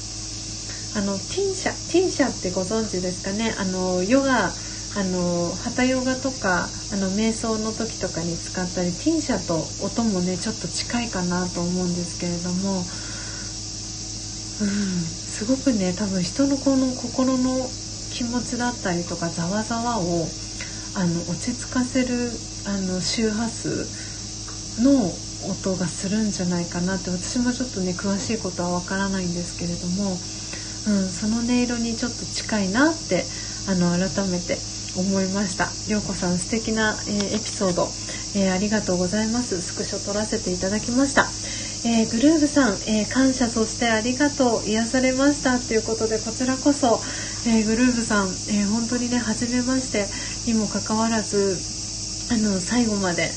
[0.97, 3.53] あのティンシャティンシャってご存知ですかね。
[3.59, 4.49] あのヨガ
[4.97, 12.85] あの旗ヨガとかあの瞑想の時とかに使ったりティンシャと音もねちょっと近いかなと思うんですけれども、うん、
[15.05, 17.69] すごくね多分人のこの心の
[18.11, 20.25] 気持ちだったりとかざわざわを
[20.95, 22.31] あの落ち着かせる
[22.65, 23.85] あの周波数
[24.83, 25.13] の
[25.47, 33.23] 音がするんじゃないかなって私もちょっとね詳しいことはわからないんですけれども、うん、その音色にちょっと近いなって
[33.69, 34.57] あの改めて
[34.95, 35.69] 思いました。
[35.87, 37.89] 涼子さん素敵な、えー、エピソード、
[38.35, 39.61] えー、ありがとうございます。
[39.61, 41.27] スクショ撮らせていただきました、
[41.89, 44.69] えー、グルーブさん、え感謝そしてありがとう。
[44.69, 45.59] 癒されました。
[45.59, 46.99] ということでこちらこそ、
[47.47, 50.07] えグルーブさん、え本当にね初めまして。
[50.47, 51.57] にもかかわらず
[52.31, 53.29] あの最後まで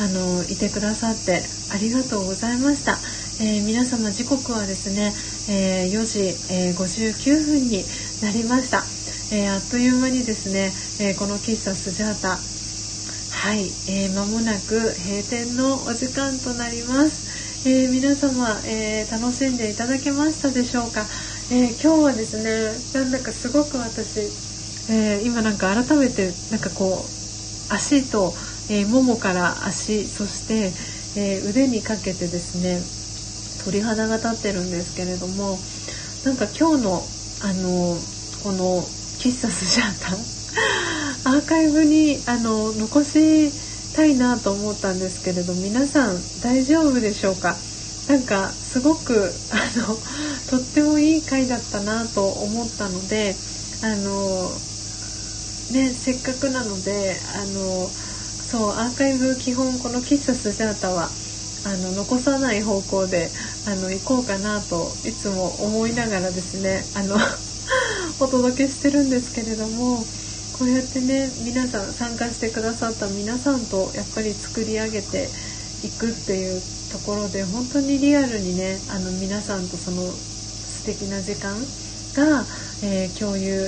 [0.00, 1.42] あのいてくださって
[1.72, 2.96] ありがとうございました、
[3.40, 5.12] え皆様時刻はですね、
[5.48, 6.20] え4時、
[6.52, 7.84] え59分に
[8.22, 8.93] なりました。
[9.32, 10.70] えー、あっという間にですね、
[11.00, 21.04] えー、この喫茶スジャータはい、えー、間もなく閉店のお時間となります、え皆様、え楽しんでいただけましたでしょうか、
[21.50, 24.20] え今日はですねなんだかすごく私、
[24.92, 28.32] え今なんか改めてなんかこう足と、
[28.70, 30.72] えももから足そして、
[31.16, 32.80] え腕にかけてですね
[33.64, 35.58] 鳥肌が立ってるんですけれども
[36.24, 37.02] なんか今日の
[37.42, 37.96] あの
[38.42, 38.84] この
[39.24, 47.56] 喫茶スジャータアーカイブにあの残したいなと思ったんですけれど皆さん大丈夫でしょうか？
[48.06, 49.96] なんかすごくあの
[50.50, 53.34] とってもいい回だったなと思ったので
[53.80, 54.52] あの
[55.70, 57.90] ねせっかくなのであの
[58.50, 61.08] そうアーカイブ基本この喫茶スジャータは
[61.64, 63.30] あの残さない方向で
[63.66, 67.16] あの行こうかなといつも思いながらですねあの
[68.20, 70.04] お届けしてるんですけれども
[70.58, 75.28] こうやってね皆さん参加してくださった皆さんとやっぱり作り上げて
[75.84, 76.62] いくっていう
[76.92, 81.54] ところで本当にリアルにねあの皆さんとその素敵な時間
[82.14, 82.44] が、
[82.82, 83.66] えー、共有、え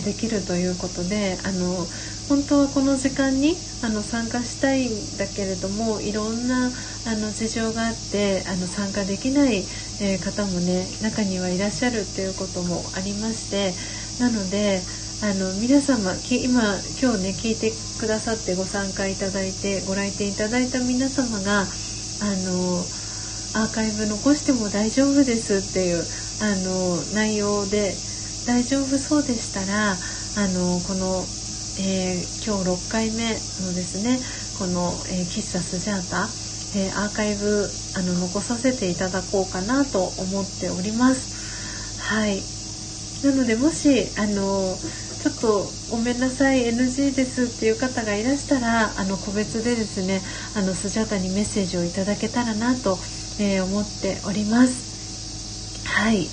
[0.00, 1.86] ー、できるということであの
[2.28, 9.64] 本当はこの時間にあの参加したいんだけれどもいろんなあの事情があってあの参加できない、
[10.00, 13.74] えー、方もね中にはいらっしゃるっていうこともありまして
[14.22, 14.80] なので
[15.20, 16.62] あの皆様今
[17.02, 21.64] 今日ね聞いてくださってご参加いただいてご来店いただいた皆様があ
[22.46, 22.78] の
[23.54, 26.04] アーカイブ残しても大丈夫ですっていう
[26.40, 27.94] あの内容で
[28.46, 31.24] 大丈夫そうでしたらあのこの、
[31.82, 33.34] えー、今日6回目
[33.66, 34.20] のですね
[34.58, 36.26] この、えー、喫茶スジャータ、
[36.76, 42.00] えー、アーカイブあの残させていただこうかなと思っております。
[42.00, 42.42] はい。
[43.24, 44.76] なのでもしあの
[45.18, 50.20] ちょっとごめんなさい NG ですっていう方がいらしたらあの個別でですね
[50.56, 52.96] あのスジャタにメッセージをいただけたらなと、
[53.40, 55.86] えー、思っております。
[55.86, 56.28] はい、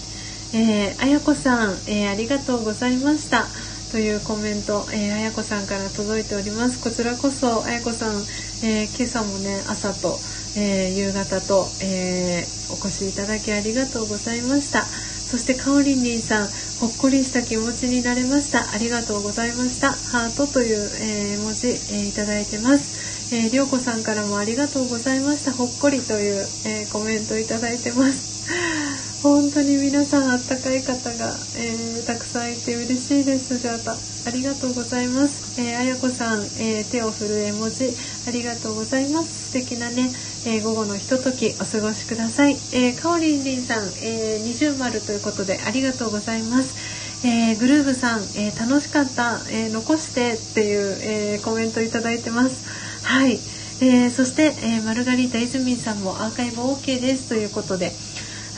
[0.53, 3.45] えー、あやこさん、えー、ありがとうございました。
[3.91, 6.83] というコメント、え、あやこさんから届いております。
[6.83, 8.15] こちらこそあやこさん、
[8.63, 10.19] えー、今朝もね朝と、
[10.57, 14.85] えー、夕方と、えお越しいただきありがとうございました。
[14.85, 16.47] そしてかおりんりんさん
[16.79, 18.71] ほっこりした気持ちになれました。
[18.71, 19.91] ありがとうございました。
[19.91, 23.33] ハートという、え、文字、え、いただいてます。
[23.35, 25.51] えー、りょうこさんからもありがとうございました。
[25.51, 29.14] ほっこりという、え、コメントいただいてます。
[29.25, 33.97] 本当に皆さんあったかい方が、えー、たくさんいて嬉しいですじゃあ
[34.27, 37.89] ありがとうございます、えー、あやこさん、え手を振る絵文字
[38.27, 40.11] ありがとうございます素敵なね
[40.45, 42.51] えー、午後のひとときお過ごしください。
[42.51, 47.25] えー、かおりんりんさん、えー、二重丸ということでありがとうございます。
[47.25, 52.63] えー、グルーブさん、えー、楽しかった、えー、残してっていう、えー、コメントいただいてます。
[53.01, 53.39] はい。
[53.81, 57.91] えー、そして、えー、マルガリータ泉さんもアーカイブ OK ですということで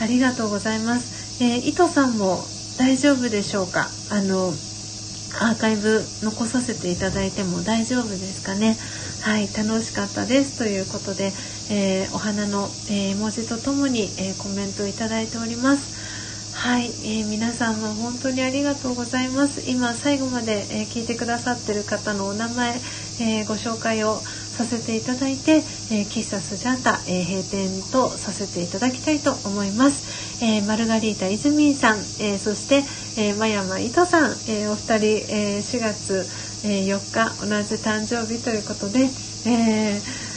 [0.00, 1.42] ありがとうございます。
[1.42, 2.44] えー、伊藤さんも
[2.78, 3.88] 大丈夫でしょうか？
[4.10, 4.52] あの
[5.40, 8.76] アーカイブ残させていただいても大丈夫ですかね？
[9.22, 10.58] はい楽しかったです。
[10.58, 11.32] ということで、
[11.70, 15.98] えー、お花の、えー、文字とともに、えー、コメントをいただいております。
[16.54, 19.70] はい、えー、皆さんも本当にありがとうございます。
[19.70, 22.80] 今最後まで、え聞いてくださってる方のお名前、
[23.20, 24.20] えご紹介を
[24.58, 32.82] させていただいて、え喫茶スジャータ、え閉店とさせていただきたいと思います、えマルガリータイズミンさん、えそして、
[33.16, 36.26] え真山糸さん、えお二人、え4月、
[36.64, 39.08] え4日同じ誕生日ということで、
[39.46, 40.28] えー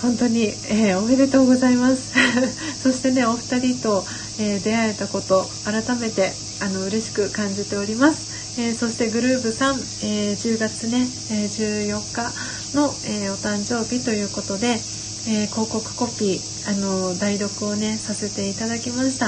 [0.00, 2.12] 本当に、えー、おめでとうございます。
[2.84, 4.04] そしてねお二人と、
[4.38, 12.32] えー、出会えたこと改めてあの嬉しく感じております、えー、そしてグルーブさん、え10月ね、え14日
[12.74, 14.80] の、えお誕生日ということで、
[15.28, 19.26] え広告コピーあの代読をねさせていただきました、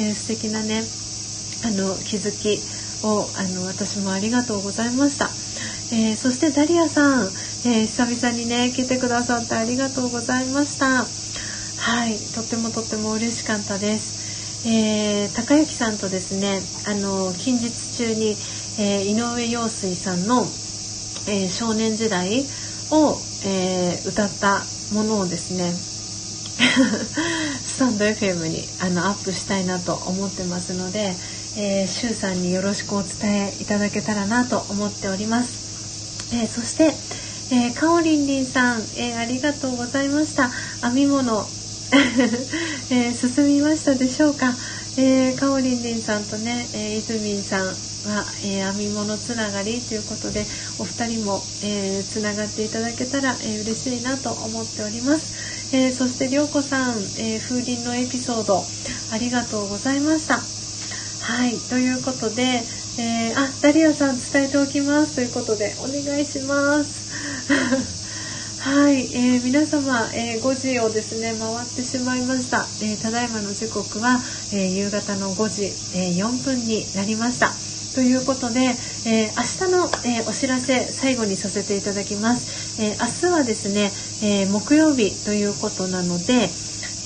[0.00, 0.82] えー、素敵なね
[1.64, 2.58] あの気づき
[3.06, 5.28] をあの私もありがとうございました、
[5.94, 7.30] えそしてダリアさん
[7.66, 11.04] え、久々にね来てくださってありがとうございました。
[11.78, 14.68] はいとってもとっても嬉しかったです。
[14.68, 18.36] えー、高之さんとですねあの近日中に、
[18.78, 20.46] え、井上陽水さんの、
[21.28, 22.44] え、少年時代
[22.90, 24.62] を、え歌った
[24.92, 25.72] ものをですね
[27.66, 31.14] スタンド FM にあのアップしたいなと思ってますので、
[31.56, 36.34] えー、シュウさんによろしくお伝えいただけたらなと思っております。
[36.34, 36.92] えー、そして、
[37.54, 40.50] えー、かおりんりんさん、えー、ありがとうございました
[40.82, 41.46] 編み物、
[42.90, 44.54] えー、進みましたでしょうか、
[45.00, 47.66] えー、かおりんりんさんとね、えー、いずみんさん
[48.10, 50.42] は、えー、編み物つながりということで
[50.80, 58.58] お二人も、えー、つながっていただけたら、えー、嬉しいなと思っております、えー、そしてりょうこさん、え、風鈴のエピソード
[59.14, 60.42] ありがとうございました。
[61.28, 62.42] はいということで、
[62.98, 65.14] えー、あダリアさん伝えておきます。
[65.16, 67.97] ということでお願いします。
[68.60, 74.18] はい、えー、皆様、えー、5時をですね回ってしまいました、えー、ただいまの時刻は、
[74.52, 77.52] え夕方の5時、え4分になりました。
[77.94, 78.74] ということで、
[79.06, 83.92] え明日の、えお知らせ最後にさせていただきます、え明日はですね、
[84.22, 86.50] え木曜日ということなので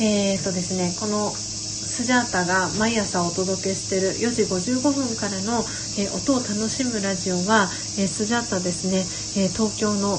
[0.00, 5.62] えーとですねこのスジャータが毎朝お届けしている4時55分からの、
[5.98, 9.04] え、音を楽しむラジオは、え、スジャータですね、
[9.36, 10.18] え東京の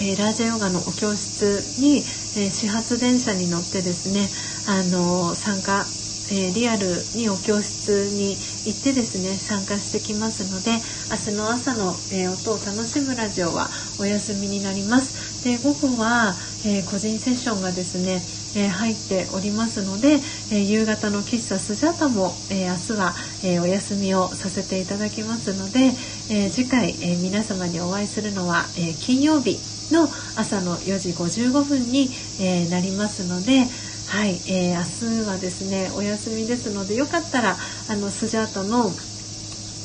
[0.00, 1.98] えー、ラージャヨガのお教室に、
[2.36, 4.28] えー、始発電車に乗ってですね、
[4.68, 5.86] あのー、参加、
[6.32, 8.34] えリアルにお教室に
[8.66, 10.72] 行ってですね参加してきますので
[11.08, 13.68] 明日の朝の、え音を楽しむラジオは
[14.00, 15.44] お休みになります。
[15.44, 16.34] で午後は、
[16.66, 18.20] え個人セッションがですね
[18.56, 20.18] え入っておりますので、
[20.50, 25.92] え夕方の喫茶スジャタも、え明日は、えお休みをさせていただきますので、
[26.30, 32.10] え次回、え皆様にお会いするのは、え金曜日の朝の4時55分に、
[32.40, 33.66] えー、なりますので、
[34.08, 37.56] はい、えー、明日はですねお休みですのでよかったら
[37.90, 38.90] あのスジャートの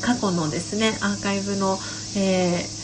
[0.02, 1.78] 過去のですねアーカイブの、
[2.18, 2.82] えー、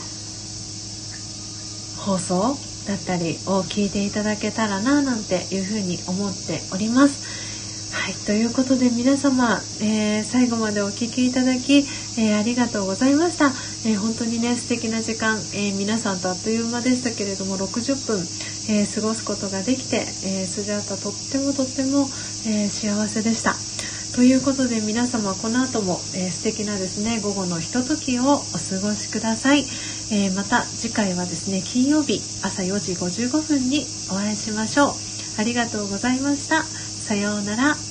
[2.04, 2.56] 放送
[2.86, 7.47] だったりを聞いていただけたらななんていうふうに思っております。
[7.98, 11.84] はい、ということで皆様、えー、最後までお聴きいただき、
[12.18, 13.46] えー、ありがとうございました、
[13.86, 18.24] えー、本当にね素敵な時間、え皆さんとあっという間でしたけれども60分、
[18.70, 22.08] え過ごすことができて、えスジャータとってもとっても、
[22.46, 23.54] え幸せでした。
[24.14, 28.42] ということで皆様この後も、えー、素敵なですね午後のひとときをお過
[28.80, 29.64] ごしください、
[30.10, 34.94] えまた次回はですね金曜日朝4時55分にお会いしましょう。
[35.38, 36.62] ありがとうございました。
[36.62, 37.87] さようなら。